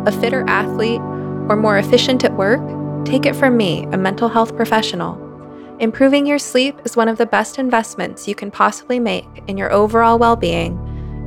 [0.08, 1.02] a fitter athlete,
[1.50, 2.62] or more efficient at work,
[3.06, 5.20] take it from me, a mental health professional.
[5.80, 9.72] Improving your sleep is one of the best investments you can possibly make in your
[9.72, 10.80] overall well being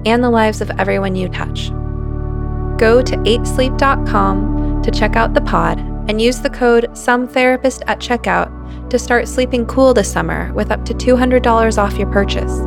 [0.06, 1.70] and the lives of everyone you touch.
[2.78, 8.90] Go to 8sleep.com to check out the pod and use the code SOMETherapist at checkout
[8.90, 12.60] to start sleeping cool this summer with up to $200 off your purchase.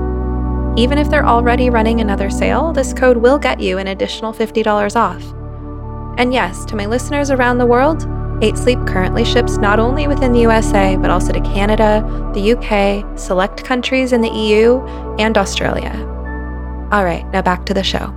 [0.80, 4.96] Even if they're already running another sale, this code will get you an additional $50
[4.96, 5.24] off.
[6.20, 8.08] And yes, to my listeners around the world,
[8.42, 13.18] 8 Sleep currently ships not only within the USA, but also to Canada, the UK,
[13.18, 14.80] select countries in the EU,
[15.18, 16.17] and Australia.
[16.90, 18.14] All right, now back to the show.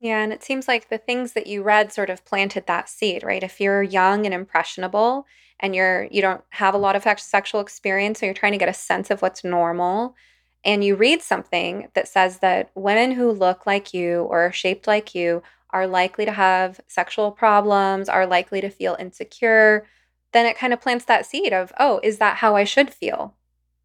[0.00, 3.22] Yeah, and it seems like the things that you read sort of planted that seed,
[3.22, 3.44] right?
[3.44, 5.24] If you're young and impressionable
[5.60, 8.68] and you're you don't have a lot of sexual experience, so you're trying to get
[8.68, 10.16] a sense of what's normal,
[10.64, 14.88] and you read something that says that women who look like you or are shaped
[14.88, 19.86] like you are likely to have sexual problems, are likely to feel insecure,
[20.32, 23.36] then it kind of plants that seed of, oh, is that how I should feel?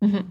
[0.04, 0.28] Mm-hmm.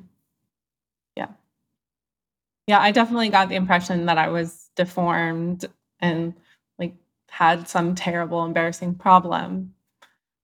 [2.69, 2.81] Yeah.
[2.81, 5.65] I definitely got the impression that I was deformed
[6.01, 6.35] and
[6.79, 6.95] like
[7.31, 9.75] had some terrible, embarrassing problem.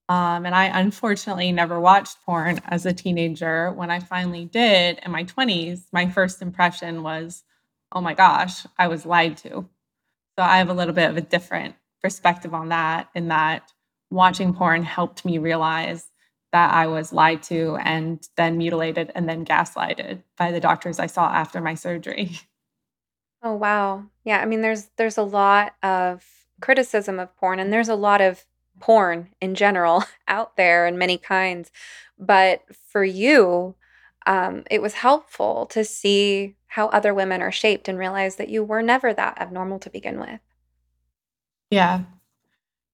[0.08, 3.72] Um, and I unfortunately never watched porn as a teenager.
[3.72, 7.44] When I finally did in my 20s, my first impression was,
[7.92, 9.68] oh my gosh, I was lied to.
[10.38, 13.72] So I have a little bit of a different perspective on that, in that
[14.10, 16.10] watching porn helped me realize
[16.54, 21.06] that I was lied to and then mutilated and then gaslighted by the doctors I
[21.06, 22.38] saw after my surgery.
[23.46, 24.04] Oh wow.
[24.24, 26.24] Yeah, I mean there's there's a lot of
[26.62, 28.46] criticism of porn and there's a lot of
[28.80, 31.70] porn in general out there in many kinds.
[32.18, 33.74] But for you,
[34.24, 38.64] um, it was helpful to see how other women are shaped and realize that you
[38.64, 40.40] were never that abnormal to begin with.
[41.70, 42.04] Yeah.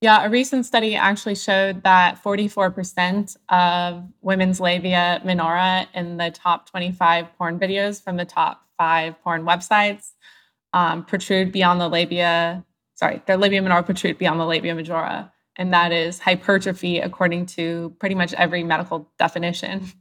[0.01, 6.71] Yeah, a recent study actually showed that 44% of women's labia minora in the top
[6.71, 10.13] 25 porn videos from the top five porn websites
[10.73, 15.31] um, protrude beyond the labia, sorry, their labia minora protrude beyond the labia majora.
[15.57, 19.87] And that is hypertrophy according to pretty much every medical definition.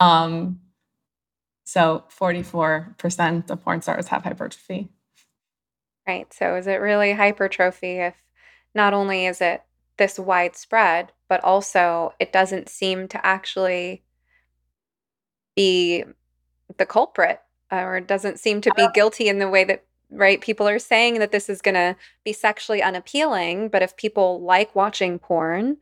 [0.00, 0.58] Um,
[1.62, 4.88] so 44% of porn stars have hypertrophy.
[6.08, 6.32] Right.
[6.34, 8.16] So is it really hypertrophy if
[8.74, 9.62] not only is it
[9.98, 14.02] this widespread, but also it doesn't seem to actually
[15.54, 16.04] be
[16.78, 20.40] the culprit or it doesn't seem to be guilty in the way that right?
[20.40, 24.74] People are saying that this is going to be sexually unappealing, but if people like
[24.74, 25.78] watching porn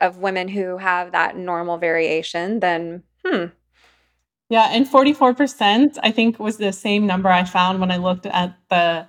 [0.00, 3.46] of women who have that normal variation, then hmm.
[4.48, 8.56] Yeah, and 44% I think was the same number I found when I looked at
[8.68, 9.08] the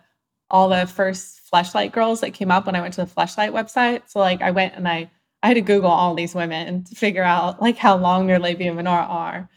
[0.50, 4.04] all the first fleshlight girls that came up when I went to the fleshlight website.
[4.08, 5.12] So like I went and I
[5.44, 8.74] I had to Google all these women to figure out like how long their labia
[8.74, 9.50] minora are.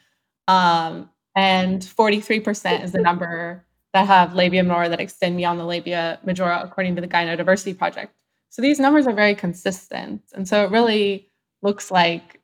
[0.48, 6.18] Um, and 43% is the number that have labia minora that extend beyond the labia
[6.24, 8.12] majora, according to the Gynodiversity Project.
[8.50, 10.22] So these numbers are very consistent.
[10.34, 11.30] And so it really
[11.62, 12.40] looks like,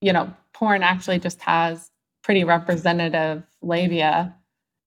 [0.00, 1.90] you know, porn actually just has
[2.22, 4.36] pretty representative labia.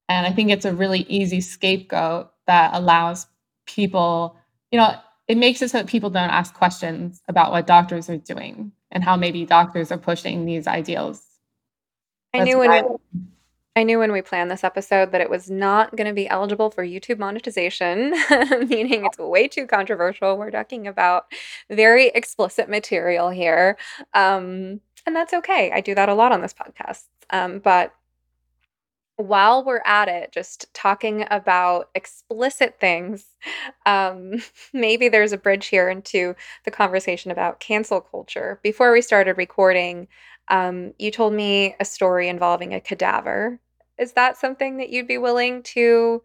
[0.07, 3.27] And I think it's a really easy scapegoat that allows
[3.69, 4.35] people,
[4.71, 4.95] you know,
[5.27, 9.03] it makes it so that people don't ask questions about what doctors are doing and
[9.03, 11.23] how maybe doctors are pushing these ideals.
[12.33, 12.83] I knew when I,
[13.75, 16.71] I knew when we planned this episode that it was not going to be eligible
[16.71, 18.11] for YouTube monetization,
[18.67, 20.37] meaning it's way too controversial.
[20.37, 21.25] We're talking about
[21.69, 23.77] very explicit material here.
[24.13, 25.71] Um, and that's okay.
[25.71, 27.03] I do that a lot on this podcast.
[27.29, 27.93] Um, but
[29.19, 33.25] while we're at it, just talking about explicit things,
[33.85, 34.35] um,
[34.73, 38.59] maybe there's a bridge here into the conversation about cancel culture.
[38.63, 40.07] Before we started recording,
[40.47, 43.59] um, you told me a story involving a cadaver.
[43.97, 46.23] Is that something that you'd be willing to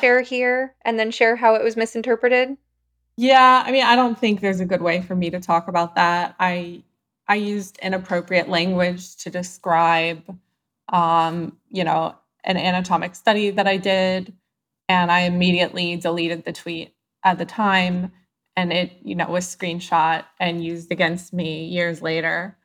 [0.00, 2.56] share here and then share how it was misinterpreted?
[3.16, 5.96] Yeah, I mean, I don't think there's a good way for me to talk about
[5.96, 6.36] that.
[6.38, 6.84] I
[7.26, 10.22] I used inappropriate language to describe
[10.92, 14.32] um, you know, an anatomic study that I did,
[14.88, 16.94] and I immediately deleted the tweet
[17.24, 18.12] at the time,
[18.56, 22.56] and it, you know, was screenshot and used against me years later.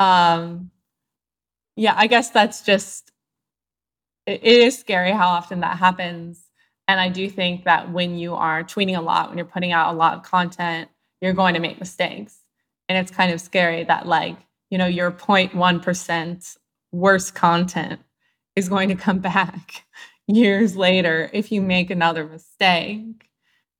[0.00, 0.70] Um,
[1.76, 3.12] yeah, I guess that's just
[4.26, 6.44] it, is scary how often that happens.
[6.88, 9.94] And I do think that when you are tweeting a lot, when you're putting out
[9.94, 12.40] a lot of content, you're going to make mistakes.
[12.88, 14.36] And it's kind of scary that, like,
[14.70, 16.56] you know, your 0.1%
[16.92, 18.00] worst content
[18.54, 19.84] is going to come back
[20.26, 23.28] years later if you make another mistake.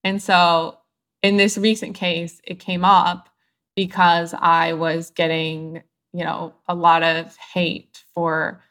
[0.02, 0.78] And so
[1.22, 3.28] in this recent case, it came up
[3.76, 8.62] because I was getting, you know, a lot of hate for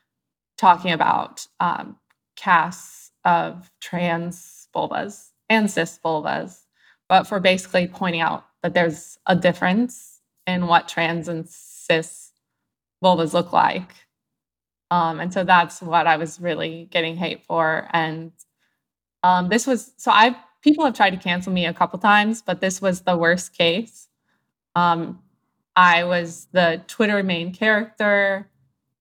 [0.57, 1.95] talking about um,
[2.35, 6.59] casts of trans vulvas and cis vulvas,
[7.07, 12.31] but for basically pointing out that there's a difference in what trans and cis
[13.03, 14.00] vulvas look like
[14.91, 17.87] um, and so that's what I was really getting hate for.
[17.93, 18.33] And
[19.23, 22.61] um, this was so I people have tried to cancel me a couple times, but
[22.61, 24.09] this was the worst case.
[24.75, 25.19] Um,
[25.75, 28.49] I was the Twitter main character.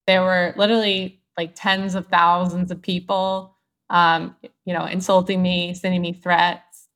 [0.07, 3.57] There were literally like tens of thousands of people,
[3.91, 6.89] um, you know, insulting me, sending me threats.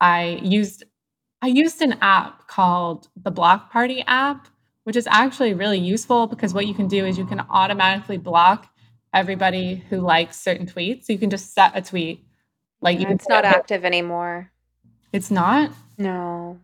[0.00, 0.84] I used
[1.42, 4.48] I used an app called the Block Party app,
[4.84, 8.68] which is actually really useful because what you can do is you can automatically block
[9.14, 11.04] everybody who likes certain tweets.
[11.04, 12.24] So you can just set a tweet
[12.80, 14.50] like yeah, it's not active anymore.
[15.12, 15.70] It's not?
[15.98, 16.58] No.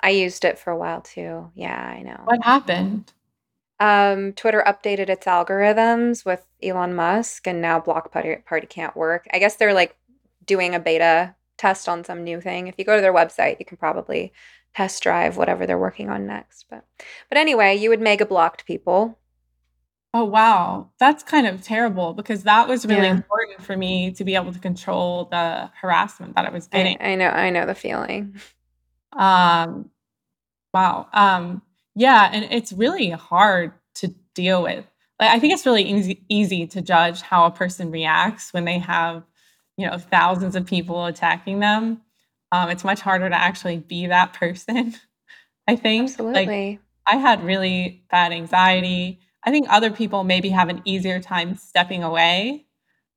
[0.00, 1.50] I used it for a while too.
[1.54, 2.20] Yeah, I know.
[2.24, 3.12] What happened?
[3.80, 9.26] Um, Twitter updated its algorithms with Elon Musk and now Block Party, Party can't work.
[9.32, 9.96] I guess they're like
[10.46, 12.68] doing a beta test on some new thing.
[12.68, 14.32] If you go to their website, you can probably
[14.76, 16.66] test drive whatever they're working on next.
[16.68, 16.84] But
[17.28, 19.18] but anyway, you would mega blocked people.
[20.12, 23.12] Oh wow, that's kind of terrible because that was really yeah.
[23.12, 26.96] important for me to be able to control the harassment that I was getting.
[27.00, 28.36] I, I know, I know the feeling.
[29.12, 29.90] Um,
[30.72, 31.08] wow.
[31.12, 31.62] Um,
[31.94, 34.84] yeah, and it's really hard to deal with.
[35.18, 38.78] Like, I think it's really easy easy to judge how a person reacts when they
[38.78, 39.22] have,
[39.76, 42.02] you know, thousands of people attacking them.
[42.56, 44.94] Um, it's much harder to actually be that person.
[45.68, 46.10] I think.
[46.10, 46.46] Absolutely.
[46.46, 49.20] Like, I had really bad anxiety.
[49.44, 52.66] I think other people maybe have an easier time stepping away.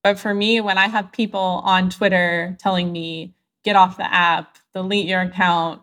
[0.04, 4.58] But for me, when I have people on Twitter telling me, get off the app,
[4.74, 5.82] delete your account,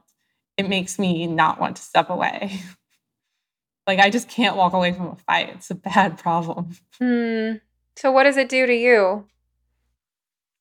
[0.56, 2.60] it makes me not want to step away.
[3.86, 5.50] like, I just can't walk away from a fight.
[5.50, 6.76] It's a bad problem.
[7.00, 7.54] Hmm.
[7.96, 9.26] So, what does it do to you?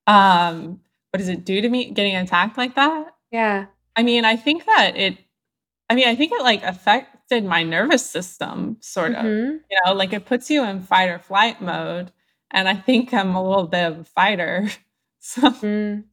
[0.07, 0.81] Um,
[1.15, 3.15] what does it do to me getting attacked like that?
[3.31, 3.67] Yeah.
[3.95, 5.17] I mean, I think that it
[5.89, 9.23] I mean, I think it like affected my nervous system sort of.
[9.23, 9.51] Mm-hmm.
[9.71, 12.11] You know, like it puts you in fight or flight mode.
[12.51, 14.67] And I think I'm a little bit of a fighter.
[15.27, 16.03] So mm.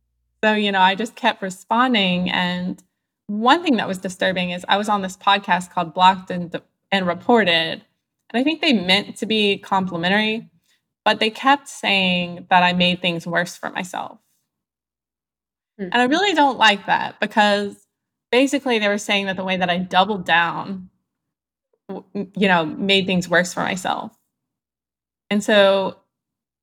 [0.42, 2.30] so, you know, I just kept responding.
[2.30, 2.82] And
[3.26, 6.58] one thing that was disturbing is I was on this podcast called Blocked and
[6.90, 7.52] and Reported.
[7.52, 10.48] And I think they meant to be complimentary,
[11.04, 14.18] but they kept saying that I made things worse for myself.
[15.90, 17.86] And I really don't like that because
[18.30, 20.90] basically they were saying that the way that I doubled down,
[21.88, 24.16] you know, made things worse for myself.
[25.30, 25.96] And so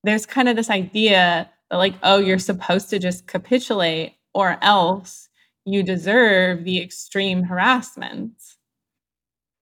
[0.04, 5.30] there's kind of this idea that, like, oh, you're supposed to just capitulate or else
[5.66, 8.34] you deserve the extreme harassment.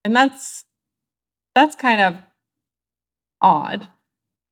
[0.03, 0.63] And that's
[1.55, 2.17] that's kind of
[3.41, 3.87] odd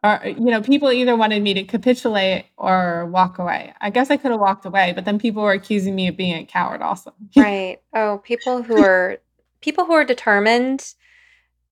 [0.06, 3.74] or you know people either wanted me to capitulate or walk away.
[3.82, 6.36] I guess i could have walked away but then people were accusing me of being
[6.36, 7.14] a coward also.
[7.36, 7.82] Right.
[7.93, 9.18] Oh people who are
[9.62, 10.93] people who are determined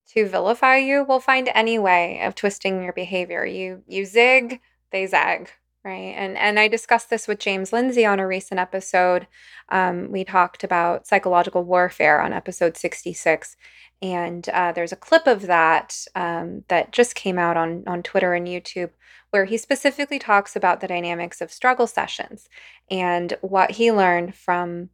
[0.09, 3.45] to vilify you will find any way of twisting your behavior.
[3.45, 4.59] You you zig
[4.91, 5.49] they zag
[5.86, 6.13] Right.
[6.15, 9.27] And and I discussed this with James Lindsay on a recent episode.
[9.67, 13.57] Um, we talked about psychological warfare on episode 66.
[14.01, 18.34] And uh, there's a clip of that um, that just came out on, on Twitter
[18.34, 18.91] and YouTube
[19.31, 22.49] where he specifically talks about the dynamics of struggle sessions
[22.91, 24.89] and what he learned from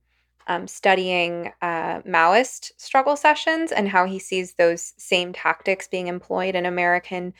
[0.47, 6.55] um, studying uh, Maoist struggle sessions and how he sees those same tactics being employed
[6.55, 7.33] in American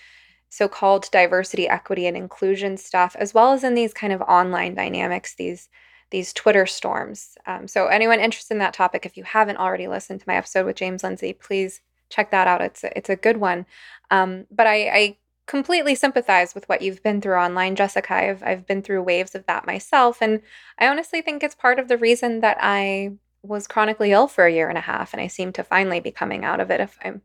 [0.50, 4.76] so called diversity, equity, and inclusion stuff, as well as in these kind of online
[4.76, 5.70] dynamics, these
[6.12, 7.38] these Twitter storms.
[7.46, 10.66] Um, so, anyone interested in that topic, if you haven't already listened to my episode
[10.66, 12.62] with James Lindsay, please check that out.
[12.62, 13.66] It's a, it's a good one.
[14.10, 18.14] Um, but I, I completely sympathize with what you've been through online, Jessica.
[18.14, 20.42] I've I've been through waves of that myself, and
[20.80, 24.52] I honestly think it's part of the reason that I was chronically ill for a
[24.52, 26.82] year and a half, and I seem to finally be coming out of it.
[26.82, 27.22] If I'm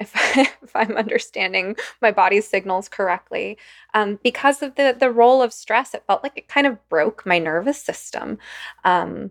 [0.00, 0.12] if,
[0.62, 3.58] if I'm understanding my body's signals correctly.
[3.94, 7.26] Um, because of the the role of stress, it felt like it kind of broke
[7.26, 8.38] my nervous system.
[8.84, 9.30] Um,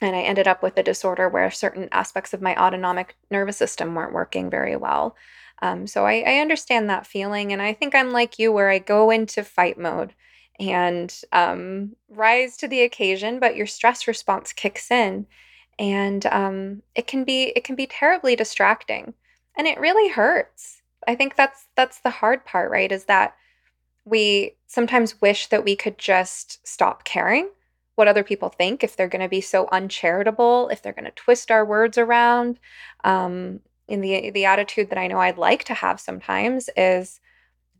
[0.00, 3.94] and I ended up with a disorder where certain aspects of my autonomic nervous system
[3.94, 5.16] weren't working very well.
[5.62, 8.78] Um, so I, I, understand that feeling, and I think I'm like you, where I
[8.78, 10.14] go into fight mode
[10.60, 15.26] and um, rise to the occasion, but your stress response kicks in,
[15.78, 19.14] and um, it can be it can be terribly distracting
[19.56, 20.82] and it really hurts.
[21.06, 22.90] I think that's that's the hard part, right?
[22.90, 23.34] Is that
[24.04, 27.50] we sometimes wish that we could just stop caring
[27.96, 31.10] what other people think if they're going to be so uncharitable, if they're going to
[31.12, 32.58] twist our words around.
[33.04, 37.20] Um, in the the attitude that I know I'd like to have sometimes is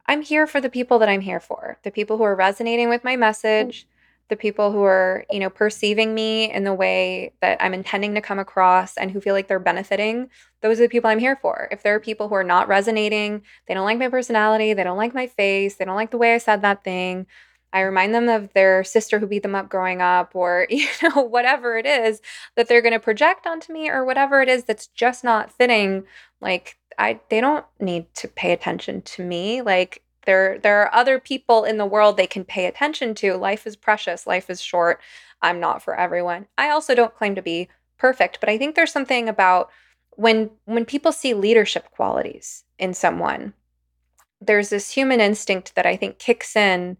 [0.07, 3.03] I'm here for the people that I'm here for, the people who are resonating with
[3.03, 3.89] my message,
[4.29, 8.21] the people who are, you know, perceiving me in the way that I'm intending to
[8.21, 10.29] come across and who feel like they're benefiting,
[10.63, 11.69] those are the people I'm here for.
[11.71, 14.97] If there are people who are not resonating, they don't like my personality, they don't
[14.97, 17.27] like my face, they don't like the way I said that thing,
[17.73, 21.23] I remind them of their sister who beat them up growing up or you know
[21.23, 22.21] whatever it is
[22.57, 26.05] that they're going to project onto me or whatever it is that's just not fitting
[26.41, 31.19] like I they don't need to pay attention to me like there there are other
[31.19, 33.37] people in the world they can pay attention to.
[33.37, 35.01] Life is precious, life is short.
[35.43, 36.47] I'm not for everyone.
[36.59, 37.69] I also don't claim to be
[37.99, 39.71] perfect, but I think there's something about
[40.11, 43.55] when when people see leadership qualities in someone,
[44.41, 46.97] there's this human instinct that I think kicks in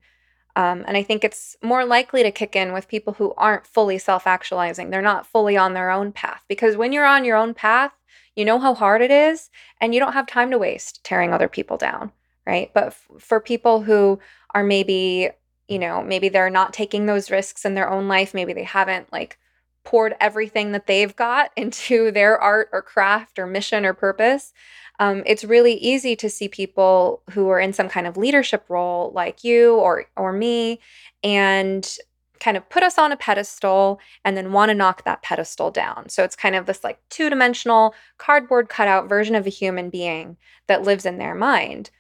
[0.57, 3.99] um, and I think it's more likely to kick in with people who aren't fully
[3.99, 4.89] self actualizing.
[4.89, 6.43] They're not fully on their own path.
[6.49, 7.93] Because when you're on your own path,
[8.35, 9.51] you know how hard it is,
[9.81, 12.11] and you don't have time to waste tearing other people down
[12.47, 12.71] right?
[12.75, 14.19] But f- for people who
[14.55, 15.31] are maybe,
[15.69, 19.13] you know, maybe they're not taking those risks in their own life, maybe they haven't
[19.13, 19.39] like
[19.85, 24.53] poured everything that they've got into their art or craft or mission or purpose.
[24.99, 29.13] Um, it's really easy to see people who are in some kind of leadership role
[29.15, 30.81] like you or or me
[31.23, 31.99] and
[32.41, 36.09] kind of put us on a pedestal and then want to knock that pedestal down.
[36.09, 40.37] So it's kind of this like two-dimensional cardboard cutout version of a human being
[40.67, 41.91] that lives in their mind.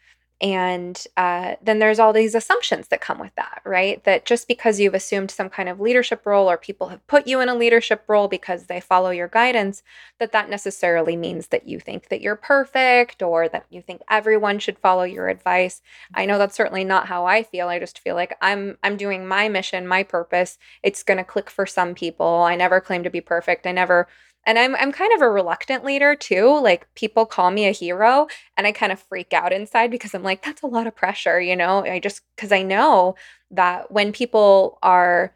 [0.41, 4.05] And uh, then there's all these assumptions that come with that, right?
[4.05, 7.41] That just because you've assumed some kind of leadership role or people have put you
[7.41, 9.83] in a leadership role because they follow your guidance,
[10.19, 14.59] that that necessarily means that you think that you're perfect or that you think everyone
[14.59, 15.81] should follow your advice.
[16.15, 17.69] I know that's certainly not how I feel.
[17.69, 20.59] I just feel like I'm I'm doing my mission, my purpose.
[20.83, 22.43] It's going to click for some people.
[22.43, 23.67] I never claim to be perfect.
[23.67, 24.07] I never
[24.47, 26.59] and I'm I'm kind of a reluctant leader too.
[26.61, 30.23] Like people call me a hero and I kind of freak out inside because I'm
[30.23, 31.85] like that's a lot of pressure, you know?
[31.85, 33.17] I just cuz I know
[33.51, 35.35] that when people are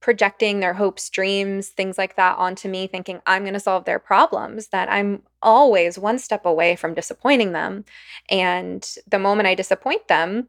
[0.00, 4.00] projecting their hopes, dreams, things like that onto me thinking I'm going to solve their
[4.00, 7.84] problems, that I'm always one step away from disappointing them.
[8.28, 10.48] And the moment I disappoint them,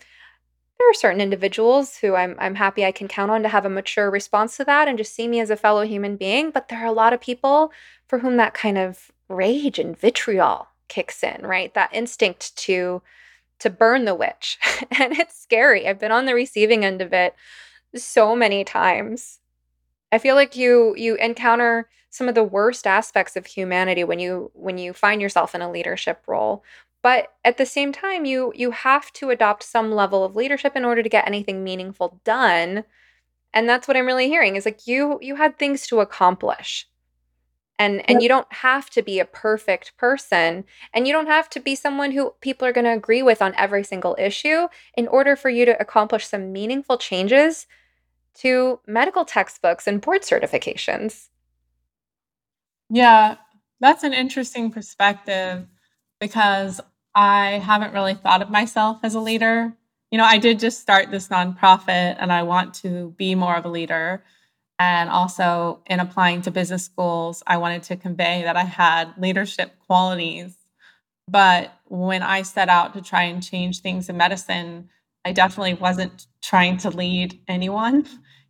[0.79, 3.69] there are certain individuals who I'm I'm happy I can count on to have a
[3.69, 6.79] mature response to that and just see me as a fellow human being, but there
[6.79, 7.71] are a lot of people
[8.13, 11.73] for whom that kind of rage and vitriol kicks in, right?
[11.73, 13.01] That instinct to
[13.57, 14.59] to burn the witch.
[14.99, 15.87] and it's scary.
[15.87, 17.33] I've been on the receiving end of it
[17.95, 19.39] so many times.
[20.11, 24.51] I feel like you you encounter some of the worst aspects of humanity when you
[24.53, 26.63] when you find yourself in a leadership role
[27.01, 30.85] but at the same time you you have to adopt some level of leadership in
[30.85, 32.83] order to get anything meaningful done
[33.55, 36.87] and that's what i'm really hearing is like you you had things to accomplish
[37.83, 40.63] and and you don't have to be a perfect person
[40.93, 43.53] and you don't have to be someone who people are going to agree with on
[43.55, 47.67] every single issue in order for you to accomplish some meaningful changes
[48.35, 51.29] to medical textbooks and board certifications
[52.89, 53.35] yeah
[53.79, 55.67] that's an interesting perspective
[56.19, 56.79] because
[57.15, 59.73] I haven't really thought of myself as a leader.
[60.09, 63.65] you know, I did just start this nonprofit and I want to be more of
[63.65, 64.23] a leader.
[64.83, 69.71] And also, in applying to business schools, I wanted to convey that I had leadership
[69.87, 70.57] qualities.
[71.25, 74.89] But when I set out to try and change things in medicine,
[75.23, 78.05] I definitely wasn't trying to lead anyone.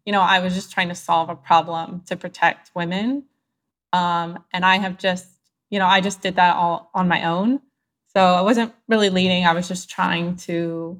[0.07, 3.25] You know, I was just trying to solve a problem to protect women.
[3.91, 5.27] Um, and I have just,
[5.69, 7.59] you know, I just did that all on my own.
[8.07, 10.99] So I wasn't really leading, I was just trying to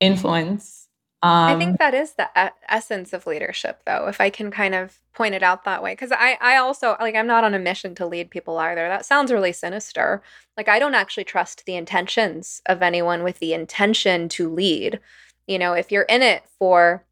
[0.00, 0.81] influence.
[1.22, 4.74] I think Um, that is the e- essence of leadership, though, if I can kind
[4.74, 5.92] of point it out that way.
[5.92, 8.88] Because I, I also, like, I'm not on a mission to lead people either.
[8.88, 10.22] That sounds really sinister.
[10.56, 15.00] Like, I don't actually trust the intentions of anyone with the intention to lead.
[15.46, 17.04] You know, if you're in it for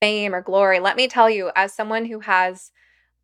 [0.00, 2.72] fame or glory, let me tell you, as someone who has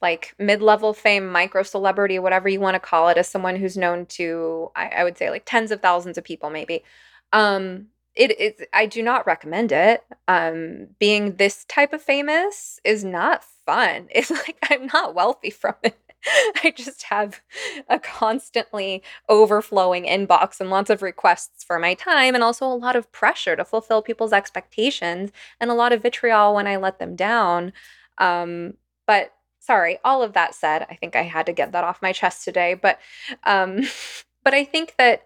[0.03, 4.07] like mid-level fame, micro celebrity, whatever you want to call it, as someone who's known
[4.07, 6.85] to, I, I would say like tens of thousands of people, maybe.
[7.33, 7.87] Um,
[8.17, 10.05] it is I do not recommend it.
[10.29, 14.09] Um, being this type of famous is not fun.
[14.15, 15.99] It's like I'm not wealthy from it.
[16.65, 17.41] I just have
[17.89, 22.97] a constantly overflowing inbox and lots of requests for my time and also a lot
[22.97, 27.17] of pressure to fulfill people's expectations and a lot of vitriol when I let them
[27.17, 27.73] down.
[28.19, 28.75] Um,
[29.07, 32.13] but sorry, all of that said, I think I had to get that off my
[32.13, 32.75] chest today.
[32.75, 32.99] But
[33.45, 33.83] um,
[34.45, 35.25] but I think that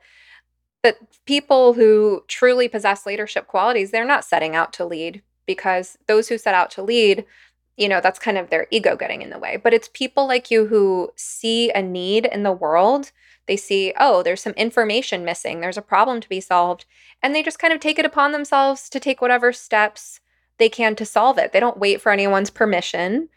[0.83, 6.29] that people who truly possess leadership qualities, they're not setting out to lead because those
[6.29, 7.25] who set out to lead,
[7.77, 9.57] you know, that's kind of their ego getting in the way.
[9.57, 13.13] But it's people like you who see a need in the world.
[13.47, 16.85] They see, oh, there's some information missing, there's a problem to be solved.
[17.23, 20.21] And they just kind of take it upon themselves to take whatever steps
[20.59, 21.53] they can to solve it.
[21.53, 23.29] They don't wait for anyone's permission.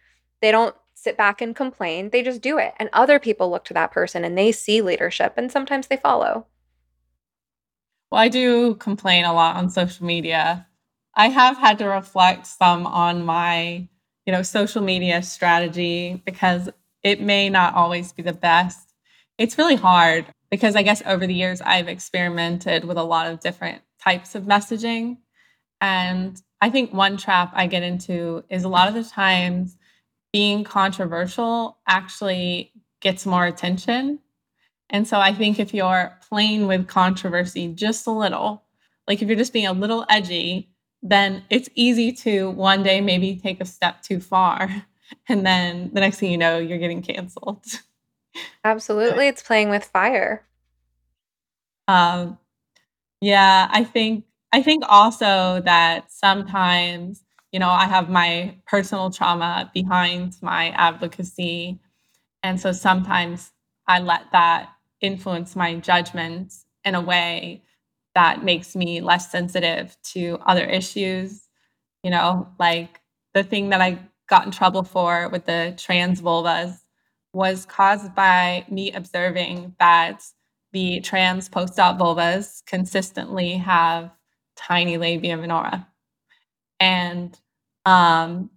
[0.41, 2.09] They don't sit back and complain.
[2.09, 2.73] They just do it.
[2.77, 6.45] And other people look to that person and they see leadership and sometimes they follow.
[8.13, 10.67] Well, I do complain a lot on social media.
[11.15, 13.87] I have had to reflect some on my,
[14.27, 16.69] you know, social media strategy because
[17.01, 18.93] it may not always be the best.
[19.39, 23.39] It's really hard because I guess over the years I've experimented with a lot of
[23.39, 25.17] different types of messaging.
[25.81, 29.75] And I think one trap I get into is a lot of the times
[30.31, 34.19] being controversial actually gets more attention.
[34.93, 38.63] And so I think if you're playing with controversy just a little,
[39.07, 40.69] like if you're just being a little edgy,
[41.01, 44.69] then it's easy to one day maybe take a step too far.
[45.29, 47.63] And then the next thing you know, you're getting canceled.
[48.63, 49.27] Absolutely.
[49.27, 50.43] It's playing with fire.
[51.87, 52.39] Um,
[53.21, 59.69] yeah, I think I think also that sometimes, you know, I have my personal trauma
[59.71, 61.79] behind my advocacy.
[62.41, 63.51] And so sometimes
[63.87, 64.72] I let that
[65.03, 67.61] influence my judgment in a way
[68.15, 71.47] that makes me less sensitive to other issues.
[72.03, 73.01] You know, like
[73.33, 76.79] the thing that I got in trouble for with the trans vulvas
[77.33, 80.23] was caused by me observing that
[80.71, 84.11] the trans post-op vulvas consistently have
[84.55, 85.87] tiny labia minora.
[86.79, 87.39] And
[87.85, 88.49] um,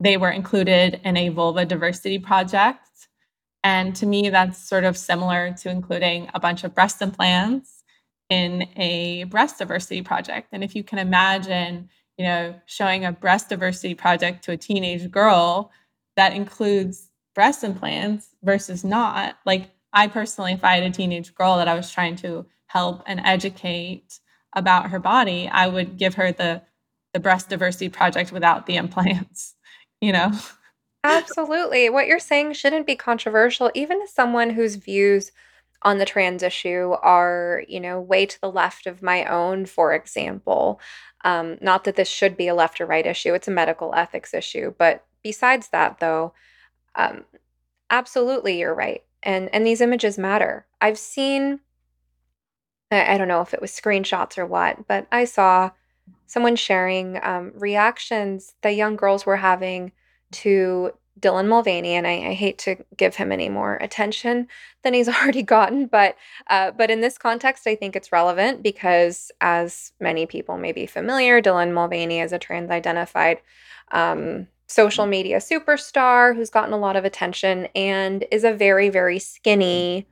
[0.00, 2.88] they were included in a vulva diversity project.
[3.64, 7.82] And to me, that's sort of similar to including a bunch of breast implants
[8.28, 10.48] in a breast diversity project.
[10.52, 15.10] And if you can imagine, you know, showing a breast diversity project to a teenage
[15.10, 15.70] girl
[16.16, 21.56] that includes breast implants versus not, like I personally, if I had a teenage girl
[21.56, 24.18] that I was trying to help and educate
[24.54, 26.62] about her body, I would give her the
[27.12, 29.54] the breast diversity project without the implants,
[30.00, 30.32] you know?
[31.04, 31.90] Absolutely.
[31.90, 35.32] What you're saying shouldn't be controversial, even as someone whose views
[35.82, 39.92] on the trans issue are, you know, way to the left of my own, for
[39.94, 40.80] example.
[41.24, 44.32] Um, not that this should be a left or right issue, it's a medical ethics
[44.34, 44.74] issue.
[44.78, 46.34] But besides that, though,
[46.96, 47.24] um,
[47.90, 49.02] absolutely you're right.
[49.22, 50.66] And and these images matter.
[50.80, 51.60] I've seen
[52.90, 55.70] I I don't know if it was screenshots or what, but I saw
[56.26, 59.92] someone sharing um, reactions that young girls were having
[60.32, 64.48] to Dylan Mulvaney, and I, I hate to give him any more attention
[64.82, 66.16] than he's already gotten, but
[66.48, 70.86] uh, but in this context, I think it's relevant because, as many people may be
[70.86, 73.38] familiar, Dylan Mulvaney is a trans-identified
[73.92, 79.18] um, social media superstar who's gotten a lot of attention and is a very very
[79.18, 80.06] skinny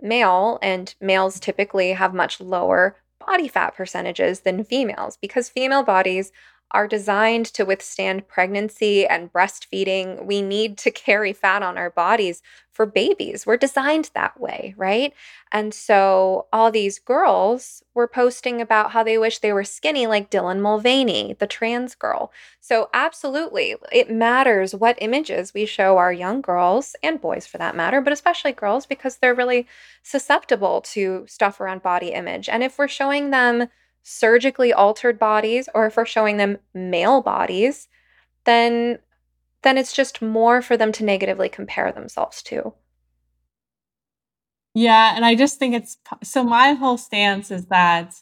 [0.00, 2.96] male, and males typically have much lower
[3.26, 6.32] body fat percentages than females because female bodies
[6.72, 10.24] are designed to withstand pregnancy and breastfeeding.
[10.24, 13.44] We need to carry fat on our bodies for babies.
[13.44, 15.12] We're designed that way, right?
[15.52, 20.30] And so all these girls were posting about how they wish they were skinny, like
[20.30, 22.32] Dylan Mulvaney, the trans girl.
[22.60, 27.76] So, absolutely, it matters what images we show our young girls and boys for that
[27.76, 29.66] matter, but especially girls because they're really
[30.02, 32.48] susceptible to stuff around body image.
[32.48, 33.68] And if we're showing them,
[34.02, 37.88] surgically altered bodies or if we're showing them male bodies,
[38.44, 38.98] then
[39.62, 42.72] then it's just more for them to negatively compare themselves to.
[44.74, 48.14] Yeah, and I just think it's so my whole stance is that,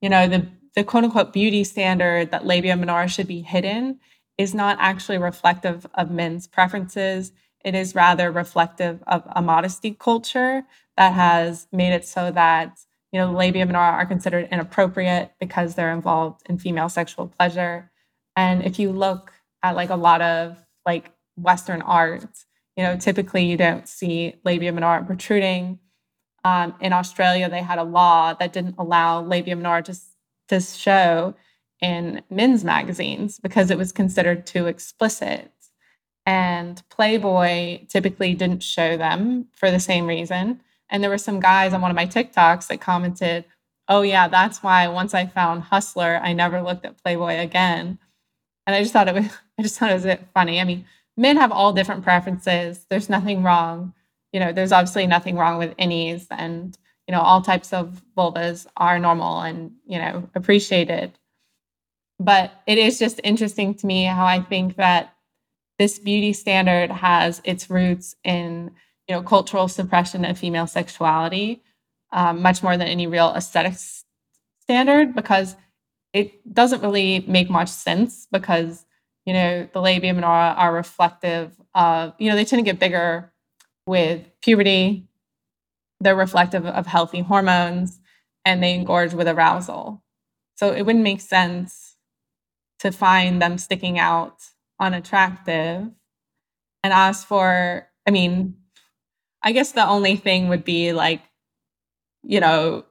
[0.00, 4.00] you know, the the quote unquote beauty standard that labia minora should be hidden
[4.36, 7.32] is not actually reflective of men's preferences.
[7.64, 10.64] It is rather reflective of a modesty culture
[10.96, 12.78] that has made it so that
[13.14, 17.88] you know, the labia minora are considered inappropriate because they're involved in female sexual pleasure.
[18.34, 22.26] And if you look at like a lot of like Western art,
[22.76, 25.78] you know, typically you don't see labia minora protruding.
[26.42, 29.96] Um, in Australia, they had a law that didn't allow labia minora to,
[30.48, 31.36] to show
[31.80, 35.52] in men's magazines because it was considered too explicit.
[36.26, 40.62] And Playboy typically didn't show them for the same reason.
[40.90, 43.44] And there were some guys on one of my TikToks that commented,
[43.88, 47.98] Oh, yeah, that's why once I found Hustler, I never looked at Playboy again.
[48.66, 49.26] And I just thought it was,
[49.58, 50.60] I just thought it was funny.
[50.60, 52.86] I mean, men have all different preferences.
[52.88, 53.94] There's nothing wrong.
[54.32, 56.76] You know, there's obviously nothing wrong with innies and,
[57.06, 61.12] you know, all types of vulvas are normal and, you know, appreciated.
[62.18, 65.14] But it is just interesting to me how I think that
[65.78, 68.70] this beauty standard has its roots in
[69.08, 71.62] you know, cultural suppression of female sexuality,
[72.12, 74.04] um, much more than any real aesthetics
[74.60, 75.56] standard, because
[76.12, 78.86] it doesn't really make much sense because,
[79.26, 83.32] you know, the labia minora are reflective of, you know, they tend to get bigger
[83.86, 85.08] with puberty.
[86.00, 88.00] They're reflective of healthy hormones
[88.44, 90.02] and they engorge with arousal.
[90.56, 91.96] So it wouldn't make sense
[92.78, 94.36] to find them sticking out
[94.80, 95.90] unattractive.
[96.82, 98.56] And as for, I mean,
[99.44, 101.22] I guess the only thing would be like,
[102.22, 102.86] you know,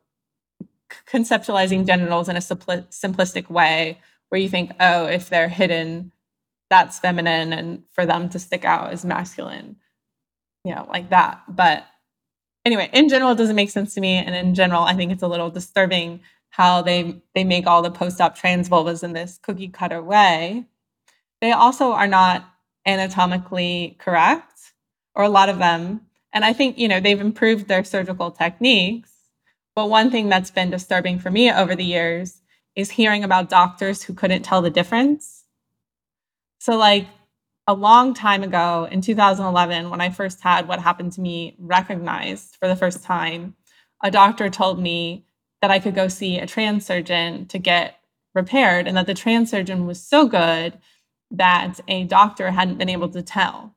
[1.08, 4.00] conceptualizing genitals in a simpli- simplistic way
[4.30, 6.12] where you think, oh, if they're hidden,
[6.70, 9.78] that's feminine, and for them to stick out is masculine,
[10.64, 11.42] you know, like that.
[11.50, 11.86] But
[12.64, 14.16] anyway, in general, it doesn't make sense to me.
[14.16, 17.90] And in general, I think it's a little disturbing how they they make all the
[17.90, 20.66] post-op trans vulvas in this cookie cutter way.
[21.42, 22.48] They also are not
[22.86, 24.74] anatomically correct,
[25.16, 26.02] or a lot of them
[26.34, 29.12] and I think, you know, they've improved their surgical techniques.
[29.76, 32.42] But one thing that's been disturbing for me over the years
[32.76, 35.44] is hearing about doctors who couldn't tell the difference.
[36.60, 37.08] So, like
[37.68, 42.56] a long time ago in 2011, when I first had what happened to me recognized
[42.60, 43.56] for the first time,
[44.04, 45.26] a doctor told me
[45.62, 48.00] that I could go see a trans surgeon to get
[48.36, 50.78] repaired, and that the trans surgeon was so good
[51.32, 53.76] that a doctor hadn't been able to tell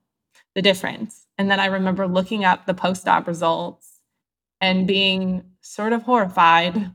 [0.54, 1.25] the difference.
[1.38, 4.00] And then I remember looking up the post op results
[4.60, 6.94] and being sort of horrified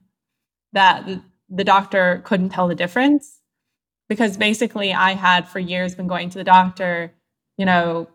[0.73, 1.07] that
[1.49, 3.39] the doctor couldn't tell the difference.
[4.09, 7.13] Because basically, I had for years been going to the doctor,
[7.57, 8.09] you know,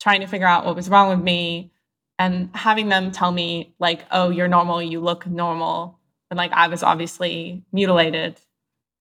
[0.00, 1.72] trying to figure out what was wrong with me
[2.18, 6.00] and having them tell me, like, oh, you're normal, you look normal.
[6.30, 8.40] And like, I was obviously mutilated.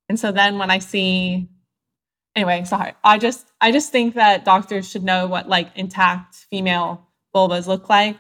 [0.08, 1.50] And so then when I see
[2.38, 2.94] anyway, sorry.
[3.04, 7.90] I just I just think that doctors should know what like intact female vulvas look
[7.90, 8.20] like.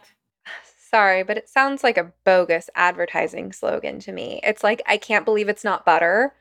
[0.89, 4.39] Sorry, but it sounds like a bogus advertising slogan to me.
[4.43, 6.33] It's like I can't believe it's not butter.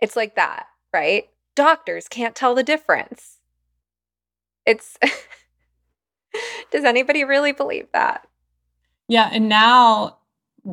[0.00, 1.28] It's like that, right?
[1.54, 3.38] Doctors can't tell the difference.
[4.66, 4.98] It's
[6.72, 8.26] Does anybody really believe that?
[9.06, 10.18] Yeah, and now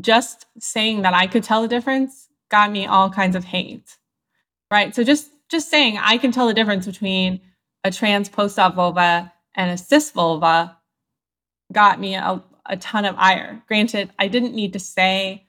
[0.02, 3.98] just saying that I could tell the difference got me all kinds of hate.
[4.72, 4.96] Right?
[4.96, 7.42] So just just saying I can tell the difference between
[7.84, 10.78] a trans post-op vulva and a cis vulva
[11.72, 13.64] got me a, a ton of ire.
[13.68, 15.46] Granted, I didn't need to say,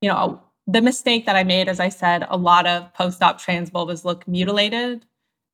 [0.00, 3.70] you know, the mistake that I made, as I said, a lot of post-op trans
[3.70, 5.04] vulvas look mutilated.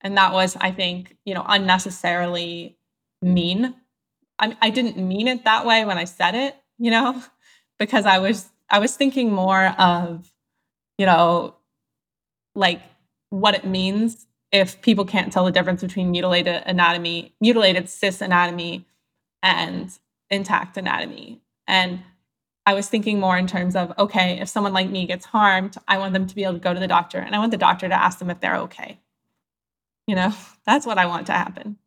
[0.01, 2.78] And that was, I think, you know, unnecessarily
[3.22, 3.74] mean.
[4.39, 7.22] I, I didn't mean it that way when I said it, you know,
[7.78, 10.30] because I was I was thinking more of,
[10.99, 11.57] you know,
[12.55, 12.82] like
[13.31, 18.87] what it means if people can't tell the difference between mutilated anatomy, mutilated cis anatomy,
[19.43, 19.91] and
[20.31, 21.41] intact anatomy.
[21.66, 22.01] And
[22.66, 25.99] I was thinking more in terms of okay, if someone like me gets harmed, I
[25.99, 27.89] want them to be able to go to the doctor and I want the doctor
[27.89, 28.99] to ask them if they're okay.
[30.07, 30.35] You know,
[30.66, 31.79] that's what I want to happen.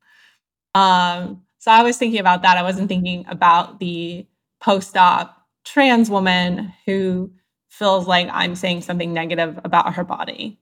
[0.74, 2.58] Um, so I was thinking about that.
[2.58, 4.26] I wasn't thinking about the
[4.60, 7.32] post op trans woman who
[7.70, 10.60] feels like I'm saying something negative about her body,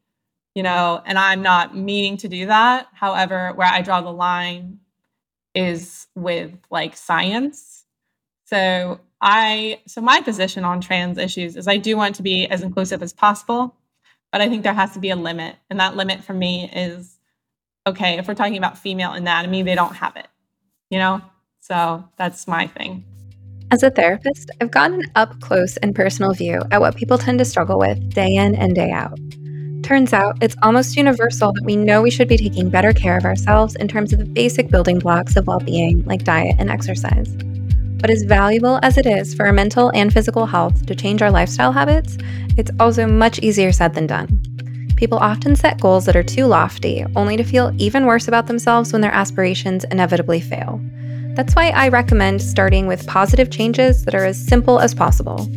[0.56, 2.88] you know, and I'm not meaning to do that.
[2.94, 4.80] However, where I draw the line
[5.56, 7.86] is with like science.
[8.46, 12.62] So I so my position on trans issues is I do want to be as
[12.62, 13.76] inclusive as possible,
[14.32, 15.56] but I think there has to be a limit.
[15.70, 17.18] And that limit for me is
[17.88, 20.28] okay, if we're talking about female anatomy, they don't have it.
[20.90, 21.22] You know?
[21.60, 23.06] So that's my thing.
[23.72, 27.38] As a therapist, I've gotten an up close and personal view at what people tend
[27.40, 29.20] to struggle with day in and day out.
[29.90, 33.26] Turns out it's almost universal that we know we should be taking better care of
[33.26, 37.36] ourselves in terms of the basic building blocks of well being, like diet and exercise.
[38.00, 41.32] But as valuable as it is for our mental and physical health to change our
[41.32, 42.20] lifestyle habits,
[42.56, 44.40] it's also much easier said than done.
[44.96, 48.94] People often set goals that are too lofty, only to feel even worse about themselves
[48.94, 50.80] when their aspirations inevitably fail.
[51.34, 55.50] That's why I recommend starting with positive changes that are as simple as possible.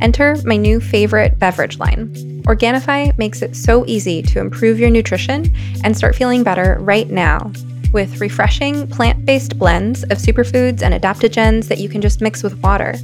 [0.00, 2.35] Enter my new favorite beverage line.
[2.46, 7.50] Organifi makes it so easy to improve your nutrition and start feeling better right now
[7.92, 12.56] with refreshing plant based blends of superfoods and adaptogens that you can just mix with
[12.62, 12.94] water.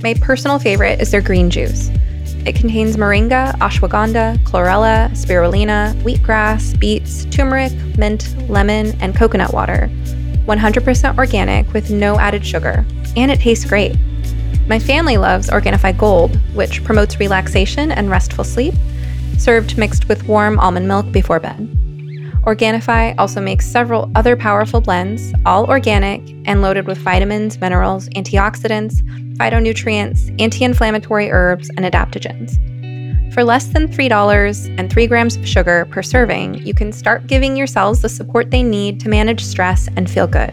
[0.00, 1.88] My personal favorite is their green juice.
[2.46, 9.90] It contains moringa, ashwagandha, chlorella, spirulina, wheatgrass, beets, turmeric, mint, lemon, and coconut water
[10.46, 13.96] 100% organic with no added sugar, and it tastes great.
[14.68, 18.74] My family loves Organifi Gold, which promotes relaxation and restful sleep,
[19.38, 21.56] served mixed with warm almond milk before bed.
[22.42, 29.00] Organifi also makes several other powerful blends, all organic and loaded with vitamins, minerals, antioxidants,
[29.38, 32.52] phytonutrients, anti inflammatory herbs, and adaptogens.
[33.32, 37.56] For less than $3 and 3 grams of sugar per serving, you can start giving
[37.56, 40.52] your cells the support they need to manage stress and feel good.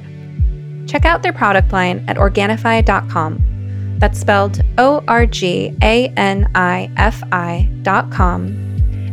[0.87, 3.54] Check out their product line at Organifi.com.
[3.97, 8.47] That's spelled O R G A N I F I dot com.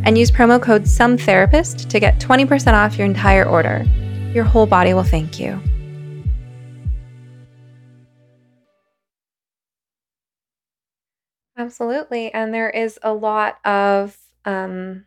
[0.05, 3.85] And use promo code SOMETherapist to get 20% off your entire order.
[4.33, 5.61] Your whole body will thank you.
[11.57, 12.33] Absolutely.
[12.33, 15.05] And there is a lot of um,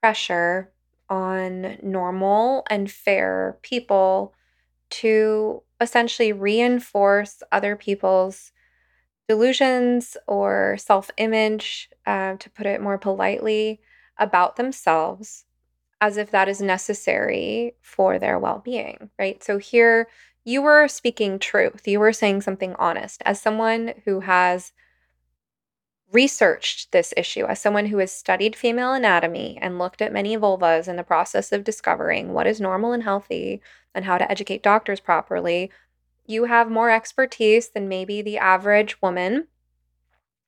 [0.00, 0.72] pressure
[1.08, 4.34] on normal and fair people
[4.90, 8.50] to essentially reinforce other people's
[9.28, 13.80] delusions or self image, uh, to put it more politely,
[14.18, 15.44] about themselves
[16.00, 19.42] as if that is necessary for their well being, right?
[19.42, 20.08] So here
[20.44, 23.22] you were speaking truth, you were saying something honest.
[23.24, 24.72] As someone who has
[26.12, 30.86] researched this issue as someone who has studied female anatomy and looked at many vulvas
[30.86, 33.62] in the process of discovering what is normal and healthy
[33.94, 35.70] and how to educate doctors properly,
[36.26, 39.48] you have more expertise than maybe the average woman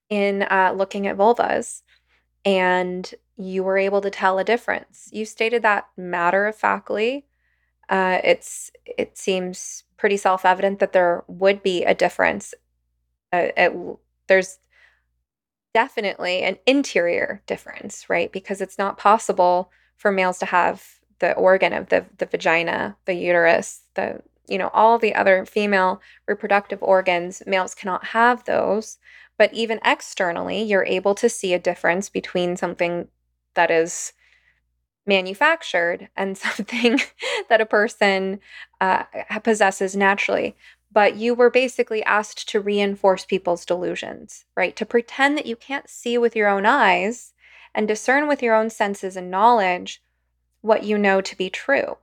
[0.09, 1.83] in uh, looking at vulvas.
[2.45, 5.09] And you were able to tell a difference.
[5.13, 7.27] You stated that matter of factly.
[7.89, 12.55] Uh, it's it seems pretty self evident that there would be a difference.
[13.33, 13.73] Uh, it,
[14.29, 14.59] there's
[15.75, 18.31] definitely an interior difference, right?
[18.31, 23.15] Because it's not possible for males to have the organ of the the vagina, the
[23.15, 28.99] uterus, the you know, all the other female reproductive organs, males cannot have those.
[29.37, 33.09] But even externally, you're able to see a difference between something
[33.55, 34.13] that is
[35.07, 37.01] manufactured and something
[37.49, 38.41] that a person
[38.81, 39.05] uh,
[39.43, 40.57] possesses naturally
[40.95, 44.77] but you were basically asked to reinforce people's delusions, right?
[44.77, 47.35] To pretend that you can't see with your own eyes
[47.75, 50.01] and discern with your own senses and knowledge
[50.61, 51.99] what you know to be true.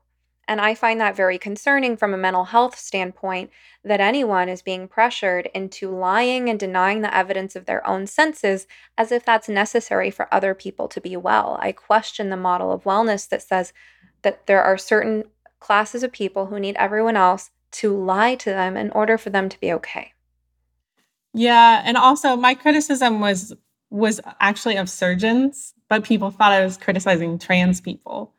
[0.47, 3.51] And I find that very concerning from a mental health standpoint
[3.83, 8.67] that anyone is being pressured into lying and denying the evidence of their own senses
[8.97, 11.57] as if that's necessary for other people to be well.
[11.61, 13.71] I question the model of wellness that says
[14.23, 15.25] that there are certain
[15.59, 19.47] classes of people who need everyone else to lie to them in order for them
[19.47, 20.13] to be okay.
[21.33, 23.53] Yeah, and also my criticism was
[23.89, 28.33] was actually of surgeons, but people thought I was criticizing trans people,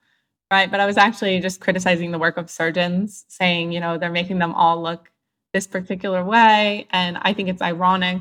[0.52, 0.70] right?
[0.70, 4.38] But I was actually just criticizing the work of surgeons, saying, you know, they're making
[4.38, 5.10] them all look
[5.54, 8.20] this particular way, and I think it's ironic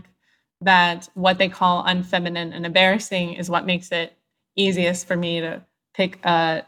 [0.62, 4.14] that what they call unfeminine and embarrassing is what makes it
[4.56, 5.62] easiest for me to
[5.94, 6.66] pick a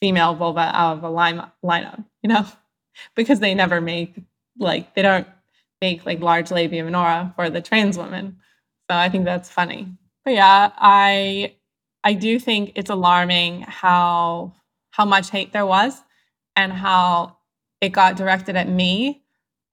[0.00, 2.44] female vulva out of a line lineup, you know?
[3.14, 4.16] because they never make
[4.58, 5.28] like they don't
[5.80, 8.38] make like large labia minora for the trans woman.
[8.90, 9.96] So I think that's funny.
[10.24, 11.54] But yeah, I
[12.02, 14.54] I do think it's alarming how
[14.94, 16.00] how much hate there was
[16.54, 17.36] and how
[17.80, 19.22] it got directed at me.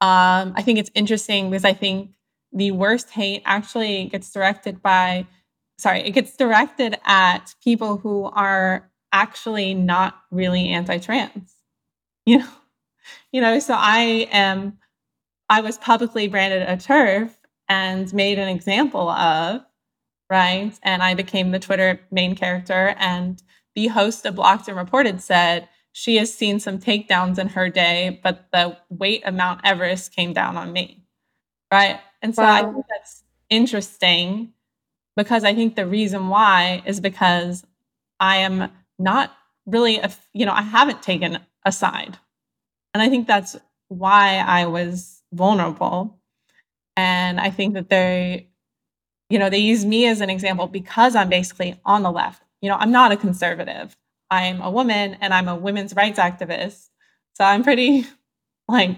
[0.02, 2.12] Um, I think it's interesting because I think
[2.52, 5.28] the worst hate actually gets directed by
[5.78, 11.54] sorry, it gets directed at people who are actually not really anti-trans.
[12.26, 12.50] You know,
[13.32, 14.78] you know, so I am
[15.50, 17.32] I was publicly branded a TERF
[17.70, 19.62] and made an example of,
[20.30, 20.72] right?
[20.82, 22.96] And I became the Twitter main character.
[22.98, 23.42] And
[23.76, 28.20] the host of Blocked and Reported said she has seen some takedowns in her day,
[28.24, 31.04] but the weight of Mount Everest came down on me,
[31.72, 32.00] right?
[32.22, 32.54] And so wow.
[32.54, 34.54] I think that's interesting
[35.16, 37.66] because I think the reason why is because
[38.20, 39.32] I am not
[39.66, 42.18] really, a, you know, I haven't taken a side.
[42.94, 43.58] And I think that's
[43.88, 46.20] why I was vulnerable.
[46.96, 48.50] And I think that they,
[49.30, 52.42] you know, they use me as an example because I'm basically on the left.
[52.62, 53.96] You know, I'm not a conservative.
[54.30, 56.90] I'm a woman and I'm a women's rights activist.
[57.34, 58.06] So I'm pretty
[58.68, 58.98] like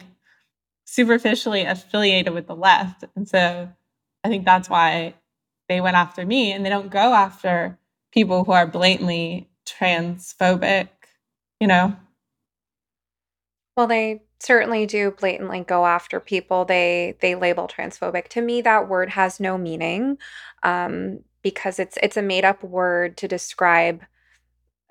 [0.86, 3.03] superficially affiliated with the left.
[3.16, 3.70] And so
[4.24, 5.16] I think that's why
[5.70, 7.80] they went after me and they don't go after
[8.11, 10.89] people who are blatantly transphobic,
[11.59, 11.95] you know?
[13.76, 18.28] Well, they certainly do blatantly go after people they they label transphobic.
[18.30, 20.18] To me, that word has no meaning
[20.61, 24.03] um, because it's it's a made up word to describe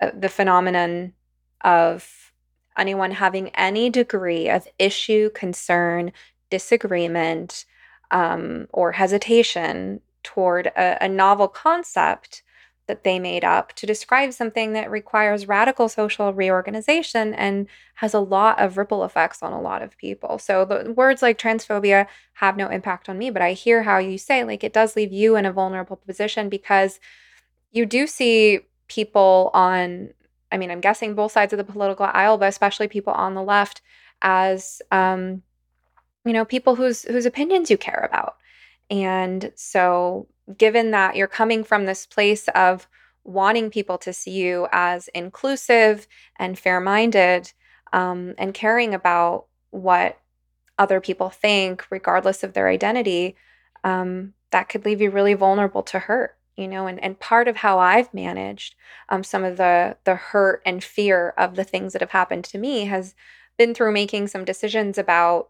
[0.00, 1.14] uh, the phenomenon
[1.62, 2.32] of
[2.76, 6.12] anyone having any degree of issue, concern,
[6.50, 7.64] disagreement,
[8.11, 12.42] um, or hesitation toward a, a novel concept
[12.93, 18.20] that they made up to describe something that requires radical social reorganization and has a
[18.20, 20.38] lot of ripple effects on a lot of people.
[20.38, 24.18] So the words like transphobia have no impact on me, but I hear how you
[24.18, 27.01] say like it does leave you in a vulnerable position because
[27.70, 30.11] you do see people on
[30.51, 33.43] I mean, I'm guessing both sides of the political aisle, but especially people on the
[33.43, 33.80] left
[34.20, 35.43] as um
[36.26, 38.36] you know, people whose whose opinions you care about.
[38.90, 42.88] And so given that you're coming from this place of
[43.24, 47.53] wanting people to see you as inclusive and fair minded
[47.93, 50.18] um, and caring about what
[50.78, 53.36] other people think, regardless of their identity,
[53.84, 56.36] um, that could leave you really vulnerable to hurt.
[56.57, 58.74] You know, and, and part of how I've managed
[59.09, 62.59] um, some of the the hurt and fear of the things that have happened to
[62.59, 63.14] me has
[63.57, 65.49] been through making some decisions about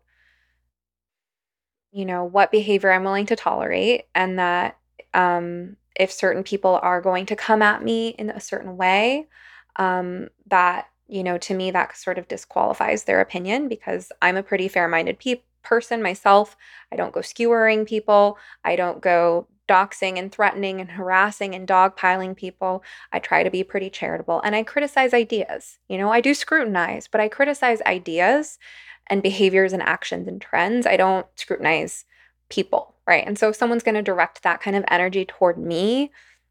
[1.90, 4.78] you know what behavior I'm willing to tolerate and that
[5.14, 9.28] um, if certain people are going to come at me in a certain way,
[9.76, 14.42] um, that, you know, to me, that sort of disqualifies their opinion because I'm a
[14.42, 16.56] pretty fair minded pe- person myself.
[16.90, 22.36] I don't go skewering people, I don't go doxing and threatening and harassing and dogpiling
[22.36, 22.82] people.
[23.12, 25.78] I try to be pretty charitable and I criticize ideas.
[25.88, 28.58] You know, I do scrutinize, but I criticize ideas
[29.06, 30.86] and behaviors and actions and trends.
[30.86, 32.04] I don't scrutinize
[32.48, 33.24] people, right?
[33.26, 36.10] And so if someone's going to direct that kind of energy toward me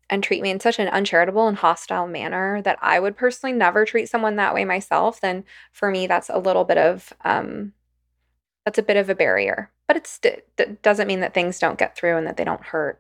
[0.10, 3.86] and treat me in such an uncharitable and hostile manner that I would personally never
[3.86, 7.74] treat someone that way myself, then for me that's a little bit of um
[8.66, 9.72] that's a bit of a barrier.
[9.88, 13.00] But it's it doesn't mean that things don't get through and that they don't hurt.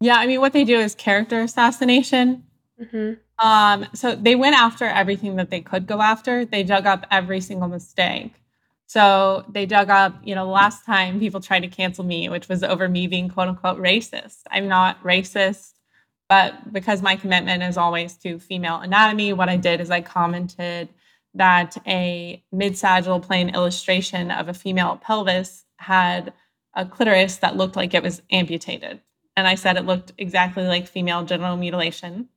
[0.00, 2.44] Yeah, I mean what they do is character assassination.
[2.80, 3.46] Mm-hmm.
[3.46, 6.44] Um, so they went after everything that they could go after.
[6.44, 8.34] They dug up every single mistake.
[8.90, 12.64] So they dug up, you know, last time people tried to cancel me, which was
[12.64, 14.40] over me being quote unquote racist.
[14.50, 15.74] I'm not racist,
[16.28, 20.88] but because my commitment is always to female anatomy, what I did is I commented
[21.34, 26.32] that a mid sagittal plane illustration of a female pelvis had
[26.74, 29.00] a clitoris that looked like it was amputated.
[29.36, 32.28] And I said it looked exactly like female genital mutilation.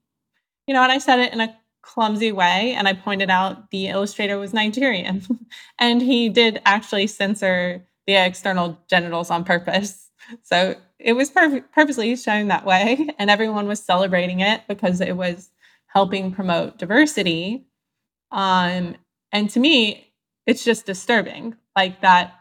[0.68, 2.74] You know, and I said it in a clumsy way.
[2.74, 5.22] And I pointed out the illustrator was Nigerian.
[5.80, 10.00] and he did actually censor the external genitals on purpose.
[10.42, 13.10] So it was pur- purposely shown that way.
[13.20, 15.52] And everyone was celebrating it because it was
[15.88, 17.68] helping promote diversity.
[18.32, 18.96] Um,
[19.34, 20.14] and to me,
[20.48, 22.34] it's just disturbing, like that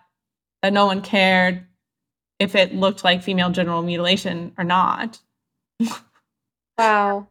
[0.62, 1.66] that no one cared
[2.38, 5.18] if it looked like female genital mutilation or not.
[6.78, 7.26] wow.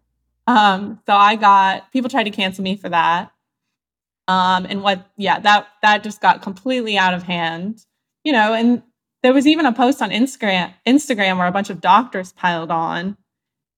[0.48, 3.32] Um, so I got people tried to cancel me for that.
[4.28, 7.86] Um, and what, yeah, that that just got completely out of hand,
[8.24, 8.54] you know.
[8.54, 8.84] And
[9.24, 13.18] there was even a post on Instagram, Instagram where a bunch of doctors piled on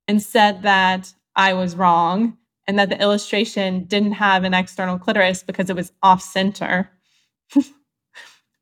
[0.07, 2.37] and said that I was wrong
[2.67, 6.89] and that the illustration didn't have an external clitoris because it was off center.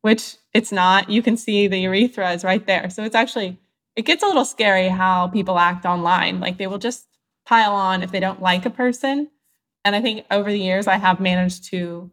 [0.01, 1.09] which it's not.
[1.09, 2.89] You can see the urethra is right there.
[2.89, 3.59] So it's actually,
[3.95, 6.39] it gets a little scary how people act online.
[6.39, 7.05] Like they will just
[7.45, 9.29] pile on if they don't like a person.
[9.83, 12.11] And I think over the years, I have managed to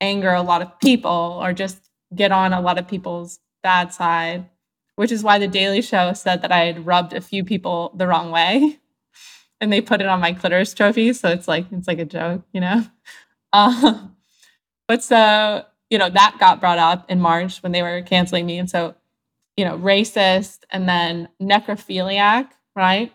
[0.00, 4.48] anger a lot of people or just get on a lot of people's bad side,
[4.96, 8.06] which is why the Daily Show said that I had rubbed a few people the
[8.06, 8.78] wrong way.
[9.60, 11.12] And they put it on my clitoris trophy.
[11.14, 12.84] So it's like, it's like a joke, you know?
[13.52, 14.08] Uh,
[14.88, 18.58] but so, you know, that got brought up in March when they were canceling me.
[18.58, 18.94] And so,
[19.56, 23.12] you know, racist and then necrophiliac, right?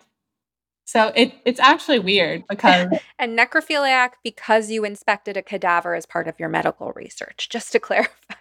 [0.89, 2.87] So it it's actually weird because
[3.19, 7.79] and necrophiliac because you inspected a cadaver as part of your medical research, just to
[7.87, 8.33] clarify.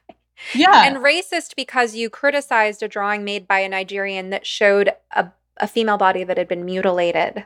[0.54, 0.86] Yeah.
[0.86, 5.68] And racist because you criticized a drawing made by a Nigerian that showed a, a
[5.68, 7.44] female body that had been mutilated.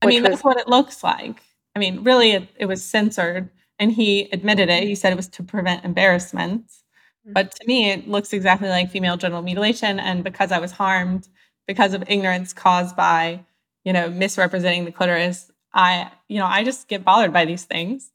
[0.00, 1.42] I mean, was- that's what it looks like.
[1.76, 4.84] I mean, really, it, it was censored and he admitted it.
[4.84, 6.68] He said it was to prevent embarrassment.
[6.68, 7.34] Mm-hmm.
[7.34, 10.00] But to me, it looks exactly like female genital mutilation.
[10.00, 11.28] And because I was harmed
[11.66, 13.44] because of ignorance caused by
[13.88, 15.50] you know, misrepresenting the clitoris.
[15.72, 18.12] I, you know, I just get bothered by these things.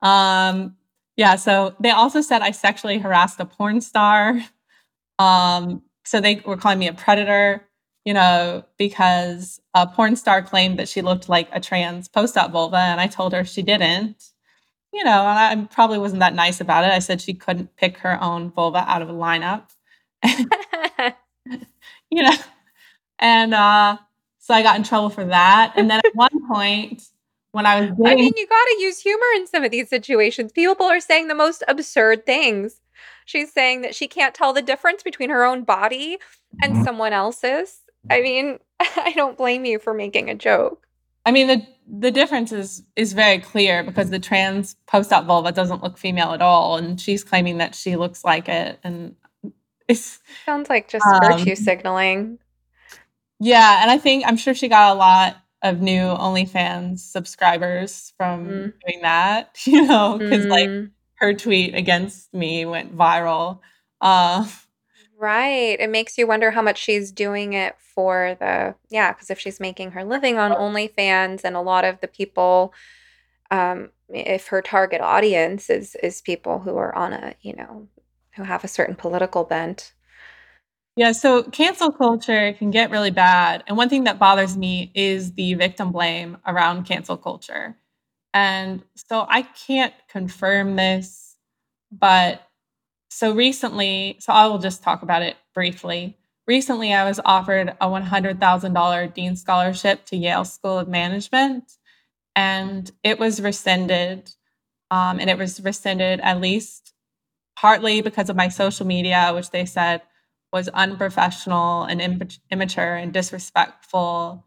[0.00, 0.76] Um,
[1.16, 4.40] yeah, so they also said I sexually harassed a porn star.
[5.18, 7.66] Um, so they were calling me a predator,
[8.04, 12.76] you know, because a porn star claimed that she looked like a trans post-op vulva,
[12.76, 14.22] and I told her she didn't.
[14.92, 16.92] You know, and I probably wasn't that nice about it.
[16.92, 19.64] I said she couldn't pick her own vulva out of a lineup.
[22.08, 22.36] you know,
[23.18, 23.98] and uh,
[24.48, 25.74] so I got in trouble for that.
[25.76, 27.02] And then at one point,
[27.52, 30.52] when I was I mean, you got to use humor in some of these situations.
[30.52, 32.80] People are saying the most absurd things.
[33.26, 36.16] She's saying that she can't tell the difference between her own body
[36.62, 36.84] and mm-hmm.
[36.84, 37.80] someone else's.
[38.10, 40.86] I mean, I don't blame you for making a joke.
[41.26, 45.82] I mean, the the difference is is very clear because the trans post-op vulva doesn't
[45.82, 49.14] look female at all, and she's claiming that she looks like it, and
[49.88, 52.38] it's sounds like just um, virtue signaling.
[53.40, 58.46] Yeah, and I think I'm sure she got a lot of new OnlyFans subscribers from
[58.46, 58.72] mm.
[58.86, 60.50] doing that, you know, because mm.
[60.50, 63.60] like her tweet against me went viral.
[64.00, 64.46] Uh,
[65.18, 65.76] right.
[65.78, 69.58] It makes you wonder how much she's doing it for the, yeah, because if she's
[69.58, 72.72] making her living on OnlyFans and a lot of the people,
[73.50, 77.88] um, if her target audience is is people who are on a, you know,
[78.36, 79.92] who have a certain political bent,
[80.98, 83.62] yeah, so cancel culture can get really bad.
[83.68, 87.76] And one thing that bothers me is the victim blame around cancel culture.
[88.34, 91.36] And so I can't confirm this,
[91.92, 92.42] but
[93.10, 96.18] so recently, so I will just talk about it briefly.
[96.48, 101.74] Recently, I was offered a $100,000 Dean Scholarship to Yale School of Management,
[102.34, 104.32] and it was rescinded.
[104.90, 106.92] Um, and it was rescinded at least
[107.56, 110.02] partly because of my social media, which they said
[110.52, 114.44] was unprofessional and immature and disrespectful.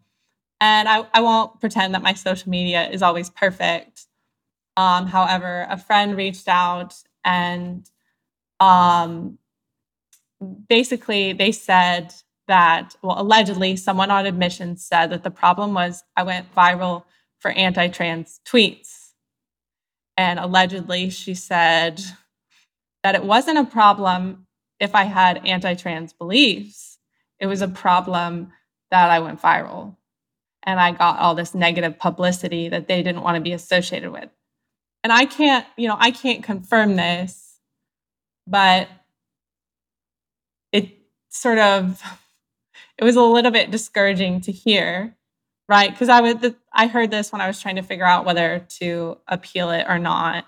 [0.59, 4.07] And I, I won't pretend that my social media is always perfect.
[4.77, 7.89] Um, however, a friend reached out and
[8.59, 9.37] um,
[10.67, 12.13] basically they said
[12.47, 17.03] that, well, allegedly, someone on admissions said that the problem was I went viral
[17.39, 19.11] for anti trans tweets.
[20.17, 22.01] And allegedly, she said
[23.03, 24.47] that it wasn't a problem
[24.81, 26.97] if I had anti trans beliefs,
[27.39, 28.51] it was a problem
[28.89, 29.95] that I went viral
[30.63, 34.29] and I got all this negative publicity that they didn't want to be associated with.
[35.03, 37.59] And I can't, you know, I can't confirm this,
[38.45, 38.89] but
[40.71, 40.89] it
[41.29, 42.01] sort of
[42.97, 45.15] it was a little bit discouraging to hear,
[45.69, 45.91] right?
[45.91, 49.17] Because I would I heard this when I was trying to figure out whether to
[49.27, 50.45] appeal it or not.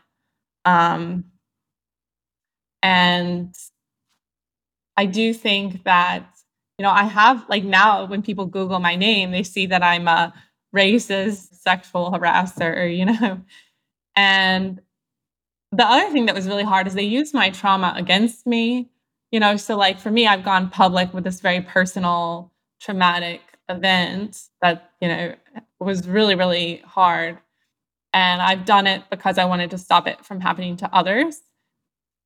[0.66, 1.26] Um,
[2.82, 3.56] and
[4.98, 6.26] I do think that,
[6.78, 10.08] you know, I have like now when people Google my name, they see that I'm
[10.08, 10.34] a
[10.76, 13.42] racist sexual harasser, you know.
[14.16, 14.82] And
[15.72, 18.90] the other thing that was really hard is they used my trauma against me,
[19.32, 19.58] you know.
[19.58, 25.08] So, like for me, I've gone public with this very personal, traumatic event that, you
[25.08, 25.36] know,
[25.80, 27.40] was really, really hard.
[28.14, 31.42] And I've done it because I wanted to stop it from happening to others.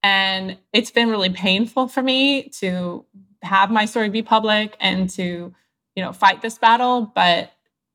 [0.04, 3.06] And it's been really painful for me to
[3.42, 5.54] have my story be public and to,
[5.96, 7.12] you know, fight this battle.
[7.14, 7.52] But,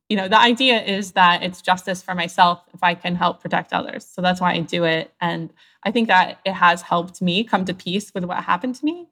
[0.08, 3.72] you know, the idea is that it's justice for myself if I can help protect
[3.72, 4.06] others.
[4.06, 5.12] So that's why I do it.
[5.20, 5.52] And
[5.84, 9.08] I think that it has helped me come to peace with what happened to me.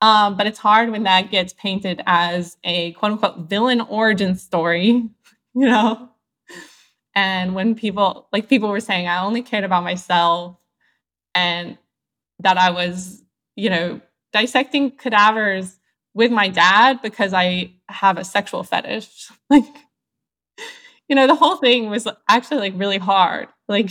[0.00, 5.08] Um, but it's hard when that gets painted as a quote unquote villain origin story,
[5.54, 6.10] you know?
[7.14, 10.56] And when people, like people were saying, I only cared about myself
[11.34, 11.78] and
[12.44, 13.24] that I was
[13.56, 14.00] you know,
[14.32, 15.78] dissecting cadavers
[16.14, 19.30] with my dad because I have a sexual fetish.
[19.50, 19.64] Like,
[21.08, 23.48] you know, the whole thing was actually like really hard.
[23.68, 23.90] Like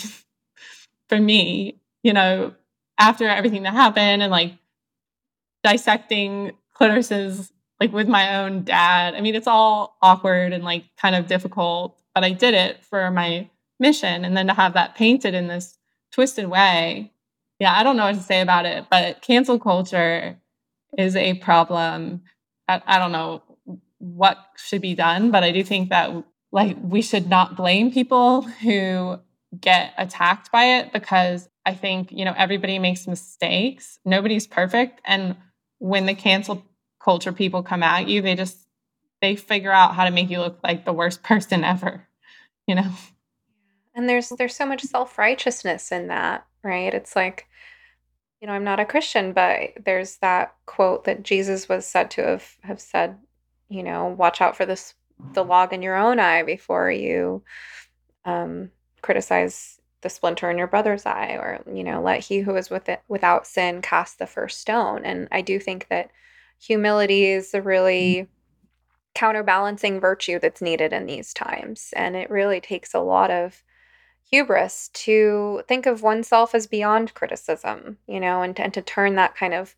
[1.09, 2.53] for me, you know,
[2.97, 4.53] after everything that happened and like
[5.63, 9.13] dissecting clitorises like with my own dad.
[9.13, 13.09] I mean, it's all awkward and like kind of difficult, but I did it for
[13.11, 13.49] my
[13.79, 14.25] mission.
[14.25, 15.77] And then to have that painted in this
[16.11, 17.13] twisted way,
[17.59, 20.37] yeah, I don't know what to say about it, but cancel culture
[20.97, 22.21] is a problem.
[22.67, 23.43] I, I don't know
[23.99, 26.11] what should be done, but I do think that
[26.51, 29.17] like we should not blame people who
[29.59, 33.99] get attacked by it because I think, you know, everybody makes mistakes.
[34.05, 35.01] Nobody's perfect.
[35.05, 35.35] And
[35.79, 36.63] when the cancel
[37.01, 38.57] culture people come at you, they just
[39.21, 42.07] they figure out how to make you look like the worst person ever,
[42.67, 42.91] you know.
[43.95, 46.93] And there's there's so much self-righteousness in that, right?
[46.93, 47.47] It's like
[48.43, 52.23] you know, I'm not a Christian, but there's that quote that Jesus was said to
[52.23, 53.17] have have said,
[53.69, 54.95] you know, watch out for this
[55.31, 57.41] the log in your own eye before you
[58.25, 58.69] um,
[59.01, 62.89] criticize the splinter in your brother's eye, or you know, let he who is with
[62.89, 65.05] it, without sin cast the first stone.
[65.05, 66.11] And I do think that
[66.59, 68.27] humility is a really
[69.15, 73.63] counterbalancing virtue that's needed in these times, and it really takes a lot of
[74.29, 79.35] hubris to think of oneself as beyond criticism, you know, and, and to turn that
[79.35, 79.75] kind of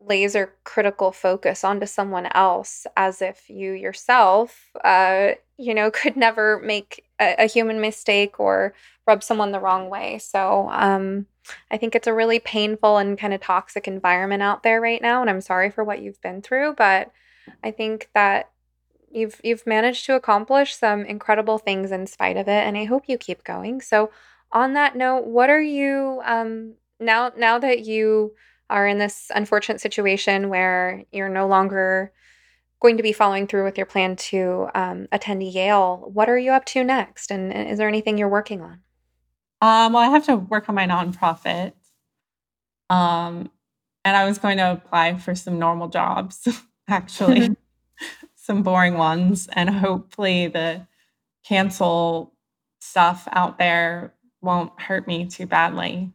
[0.00, 6.60] laser critical focus onto someone else as if you yourself, uh, you know, could never
[6.60, 8.74] make a, a, human mistake or
[9.06, 10.18] rub someone the wrong way.
[10.18, 11.26] So um,
[11.70, 15.20] I think it's a really painful and kind of toxic environment out there right now.
[15.20, 17.12] And I'm sorry for what you've been through, but
[17.62, 18.50] I think that
[19.10, 23.04] you've you've managed to accomplish some incredible things in spite of it and i hope
[23.06, 23.80] you keep going.
[23.80, 24.10] So
[24.52, 28.34] on that note what are you um now now that you
[28.68, 32.12] are in this unfortunate situation where you're no longer
[32.80, 36.52] going to be following through with your plan to um, attend yale what are you
[36.52, 37.30] up to next?
[37.30, 38.80] And, and is there anything you're working on?
[39.60, 41.72] Um, well i have to work on my nonprofit.
[42.88, 43.50] Um,
[44.04, 46.48] and i was going to apply for some normal jobs
[46.88, 47.56] actually
[48.50, 50.84] some boring ones, and hopefully the
[51.44, 52.34] cancel
[52.80, 56.10] stuff out there won't hurt me too badly.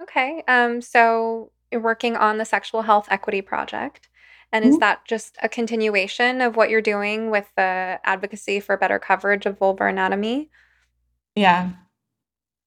[0.00, 0.44] Okay.
[0.46, 4.08] Um, so you're working on the Sexual Health Equity Project.
[4.52, 4.80] And is mm-hmm.
[4.80, 9.58] that just a continuation of what you're doing with the advocacy for better coverage of
[9.58, 10.48] vulvar anatomy?
[11.34, 11.70] Yeah.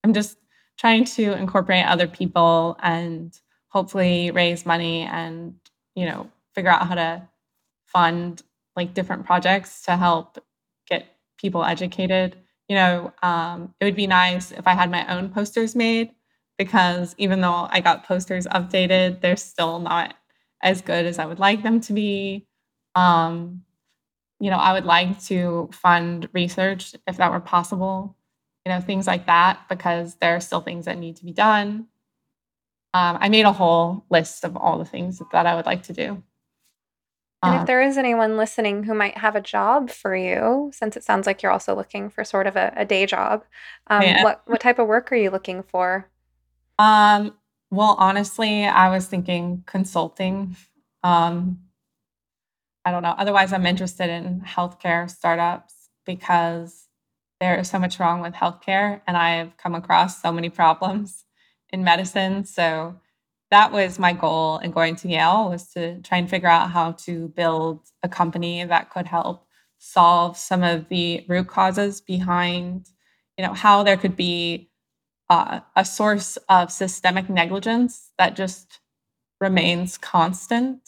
[0.03, 0.37] I'm just
[0.77, 3.33] trying to incorporate other people and
[3.69, 5.55] hopefully raise money and,
[5.95, 7.29] you know, figure out how to
[7.93, 8.41] fund
[8.75, 10.43] like different projects to help
[10.87, 11.05] get
[11.37, 12.37] people educated.
[12.67, 16.11] You know, um, it would be nice if I had my own posters made
[16.57, 20.15] because even though I got posters updated, they're still not
[20.61, 22.47] as good as I would like them to be.
[22.95, 23.63] Um,
[24.39, 28.15] you know, I would like to fund research if that were possible,
[28.65, 31.87] you know, things like that, because there are still things that need to be done.
[32.93, 35.93] Um, I made a whole list of all the things that I would like to
[35.93, 36.23] do.
[37.43, 40.95] And if uh, there is anyone listening who might have a job for you, since
[40.95, 43.43] it sounds like you're also looking for sort of a, a day job,
[43.87, 44.23] um, yeah.
[44.23, 46.09] what what type of work are you looking for?
[46.79, 47.35] Um,
[47.69, 50.55] well, honestly, I was thinking consulting.
[51.03, 51.59] Um,
[52.85, 53.15] I don't know.
[53.17, 55.73] Otherwise, I'm interested in healthcare startups
[56.05, 56.87] because
[57.41, 61.25] there is so much wrong with healthcare, and I've come across so many problems
[61.69, 62.45] in medicine.
[62.45, 62.95] So
[63.53, 66.93] that was my goal in going to Yale was to try and figure out how
[66.93, 69.45] to build a company that could help
[69.77, 72.87] solve some of the root causes behind,
[73.37, 74.71] you know, how there could be
[75.29, 78.79] uh, a source of systemic negligence that just
[79.39, 80.79] remains constant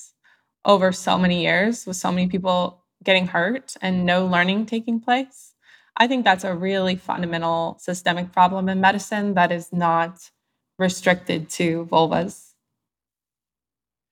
[0.66, 5.54] over so many years with so many people getting hurt and no learning taking place.
[5.98, 10.32] I think that's a really fundamental systemic problem in medicine that is not
[10.80, 12.55] restricted to vulvas.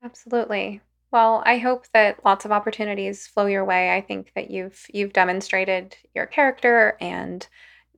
[0.04, 0.82] Absolutely.
[1.12, 3.96] Well, I hope that lots of opportunities flow your way.
[3.96, 7.48] I think that you've you've demonstrated your character and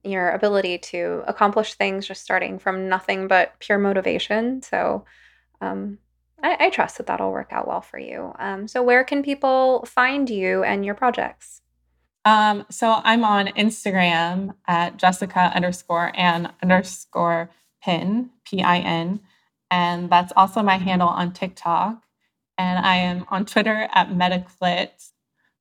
[0.04, 4.62] your ability to accomplish things just starting from nothing but pure motivation.
[4.62, 5.06] So,
[5.62, 5.98] um,
[6.44, 8.34] I, I trust that that'll work out well for you.
[8.38, 11.62] Um, so, where can people find you and your projects?
[12.26, 17.52] Um, so I'm on Instagram at Jessica underscore and underscore
[17.84, 19.22] pin, P I N.
[19.76, 22.02] And that's also my handle on TikTok.
[22.58, 25.12] And I am on Twitter at Metaclit,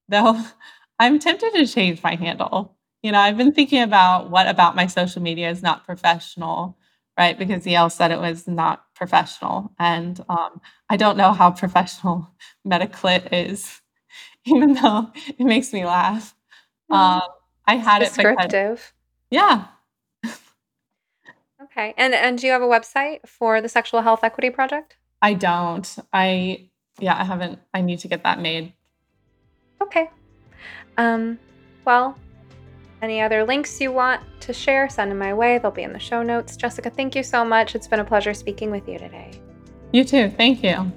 [0.08, 0.40] though
[1.00, 2.76] I'm tempted to change my handle.
[3.02, 6.78] You know, I've been thinking about what about my social media is not professional,
[7.18, 7.36] right?
[7.36, 9.72] Because Yale said it was not professional.
[9.80, 12.30] And um, I don't know how professional
[12.64, 13.80] Metaclit is,
[14.44, 16.36] even though it makes me laugh.
[16.88, 16.96] Mm.
[16.96, 17.22] Um,
[17.66, 18.94] I had it's it descriptive.
[19.28, 19.66] yeah.
[21.74, 21.94] Okay.
[21.96, 24.96] And and do you have a website for the Sexual Health Equity Project?
[25.20, 25.96] I don't.
[26.12, 26.68] I
[27.00, 28.72] yeah, I haven't I need to get that made.
[29.82, 30.10] Okay.
[30.96, 31.38] Um
[31.84, 32.16] well,
[33.02, 35.58] any other links you want to share, send them my way.
[35.58, 36.56] They'll be in the show notes.
[36.56, 37.74] Jessica, thank you so much.
[37.74, 39.32] It's been a pleasure speaking with you today.
[39.92, 40.30] You too.
[40.30, 40.90] Thank you.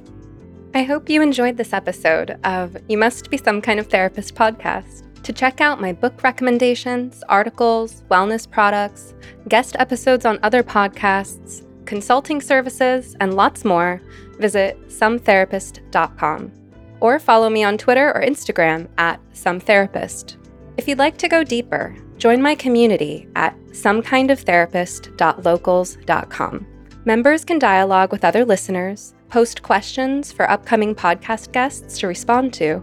[0.74, 5.07] I hope you enjoyed this episode of You Must Be Some Kind of Therapist podcast.
[5.28, 9.14] To check out my book recommendations, articles, wellness products,
[9.50, 14.02] guest episodes on other podcasts, consulting services, and lots more,
[14.40, 16.54] visit sometherapist.com
[17.02, 20.38] or follow me on Twitter or Instagram at sometherapist.
[20.78, 26.68] If you'd like to go deeper, join my community at somekindoftherapist.locals.com.
[27.04, 32.82] Members can dialogue with other listeners, post questions for upcoming podcast guests to respond to,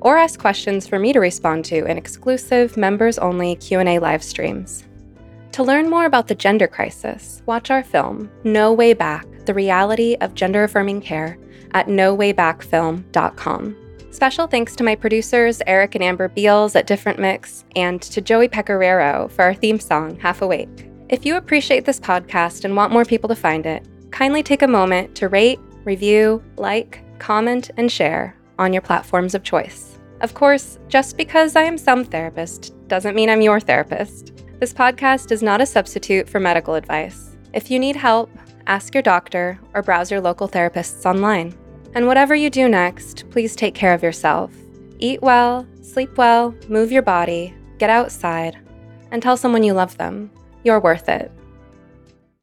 [0.00, 4.84] or ask questions for me to respond to in exclusive members-only Q&A live streams.
[5.52, 10.16] To learn more about the gender crisis, watch our film No Way Back: The Reality
[10.20, 11.38] of Gender Affirming Care
[11.72, 13.76] at nowaybackfilm.com.
[14.10, 18.48] Special thanks to my producers, Eric and Amber Beals at Different Mix, and to Joey
[18.48, 20.90] Pecoraro for our theme song, Half Awake.
[21.08, 24.68] If you appreciate this podcast and want more people to find it, kindly take a
[24.68, 29.98] moment to rate, review, like, comment, and share on your platforms of choice.
[30.20, 34.32] Of course, just because I am some therapist doesn't mean I'm your therapist.
[34.60, 37.36] This podcast is not a substitute for medical advice.
[37.52, 38.30] If you need help,
[38.66, 41.54] ask your doctor or browse your local therapists online.
[41.94, 44.52] And whatever you do next, please take care of yourself.
[44.98, 48.58] Eat well, sleep well, move your body, get outside,
[49.10, 50.30] and tell someone you love them.
[50.64, 51.30] You're worth it.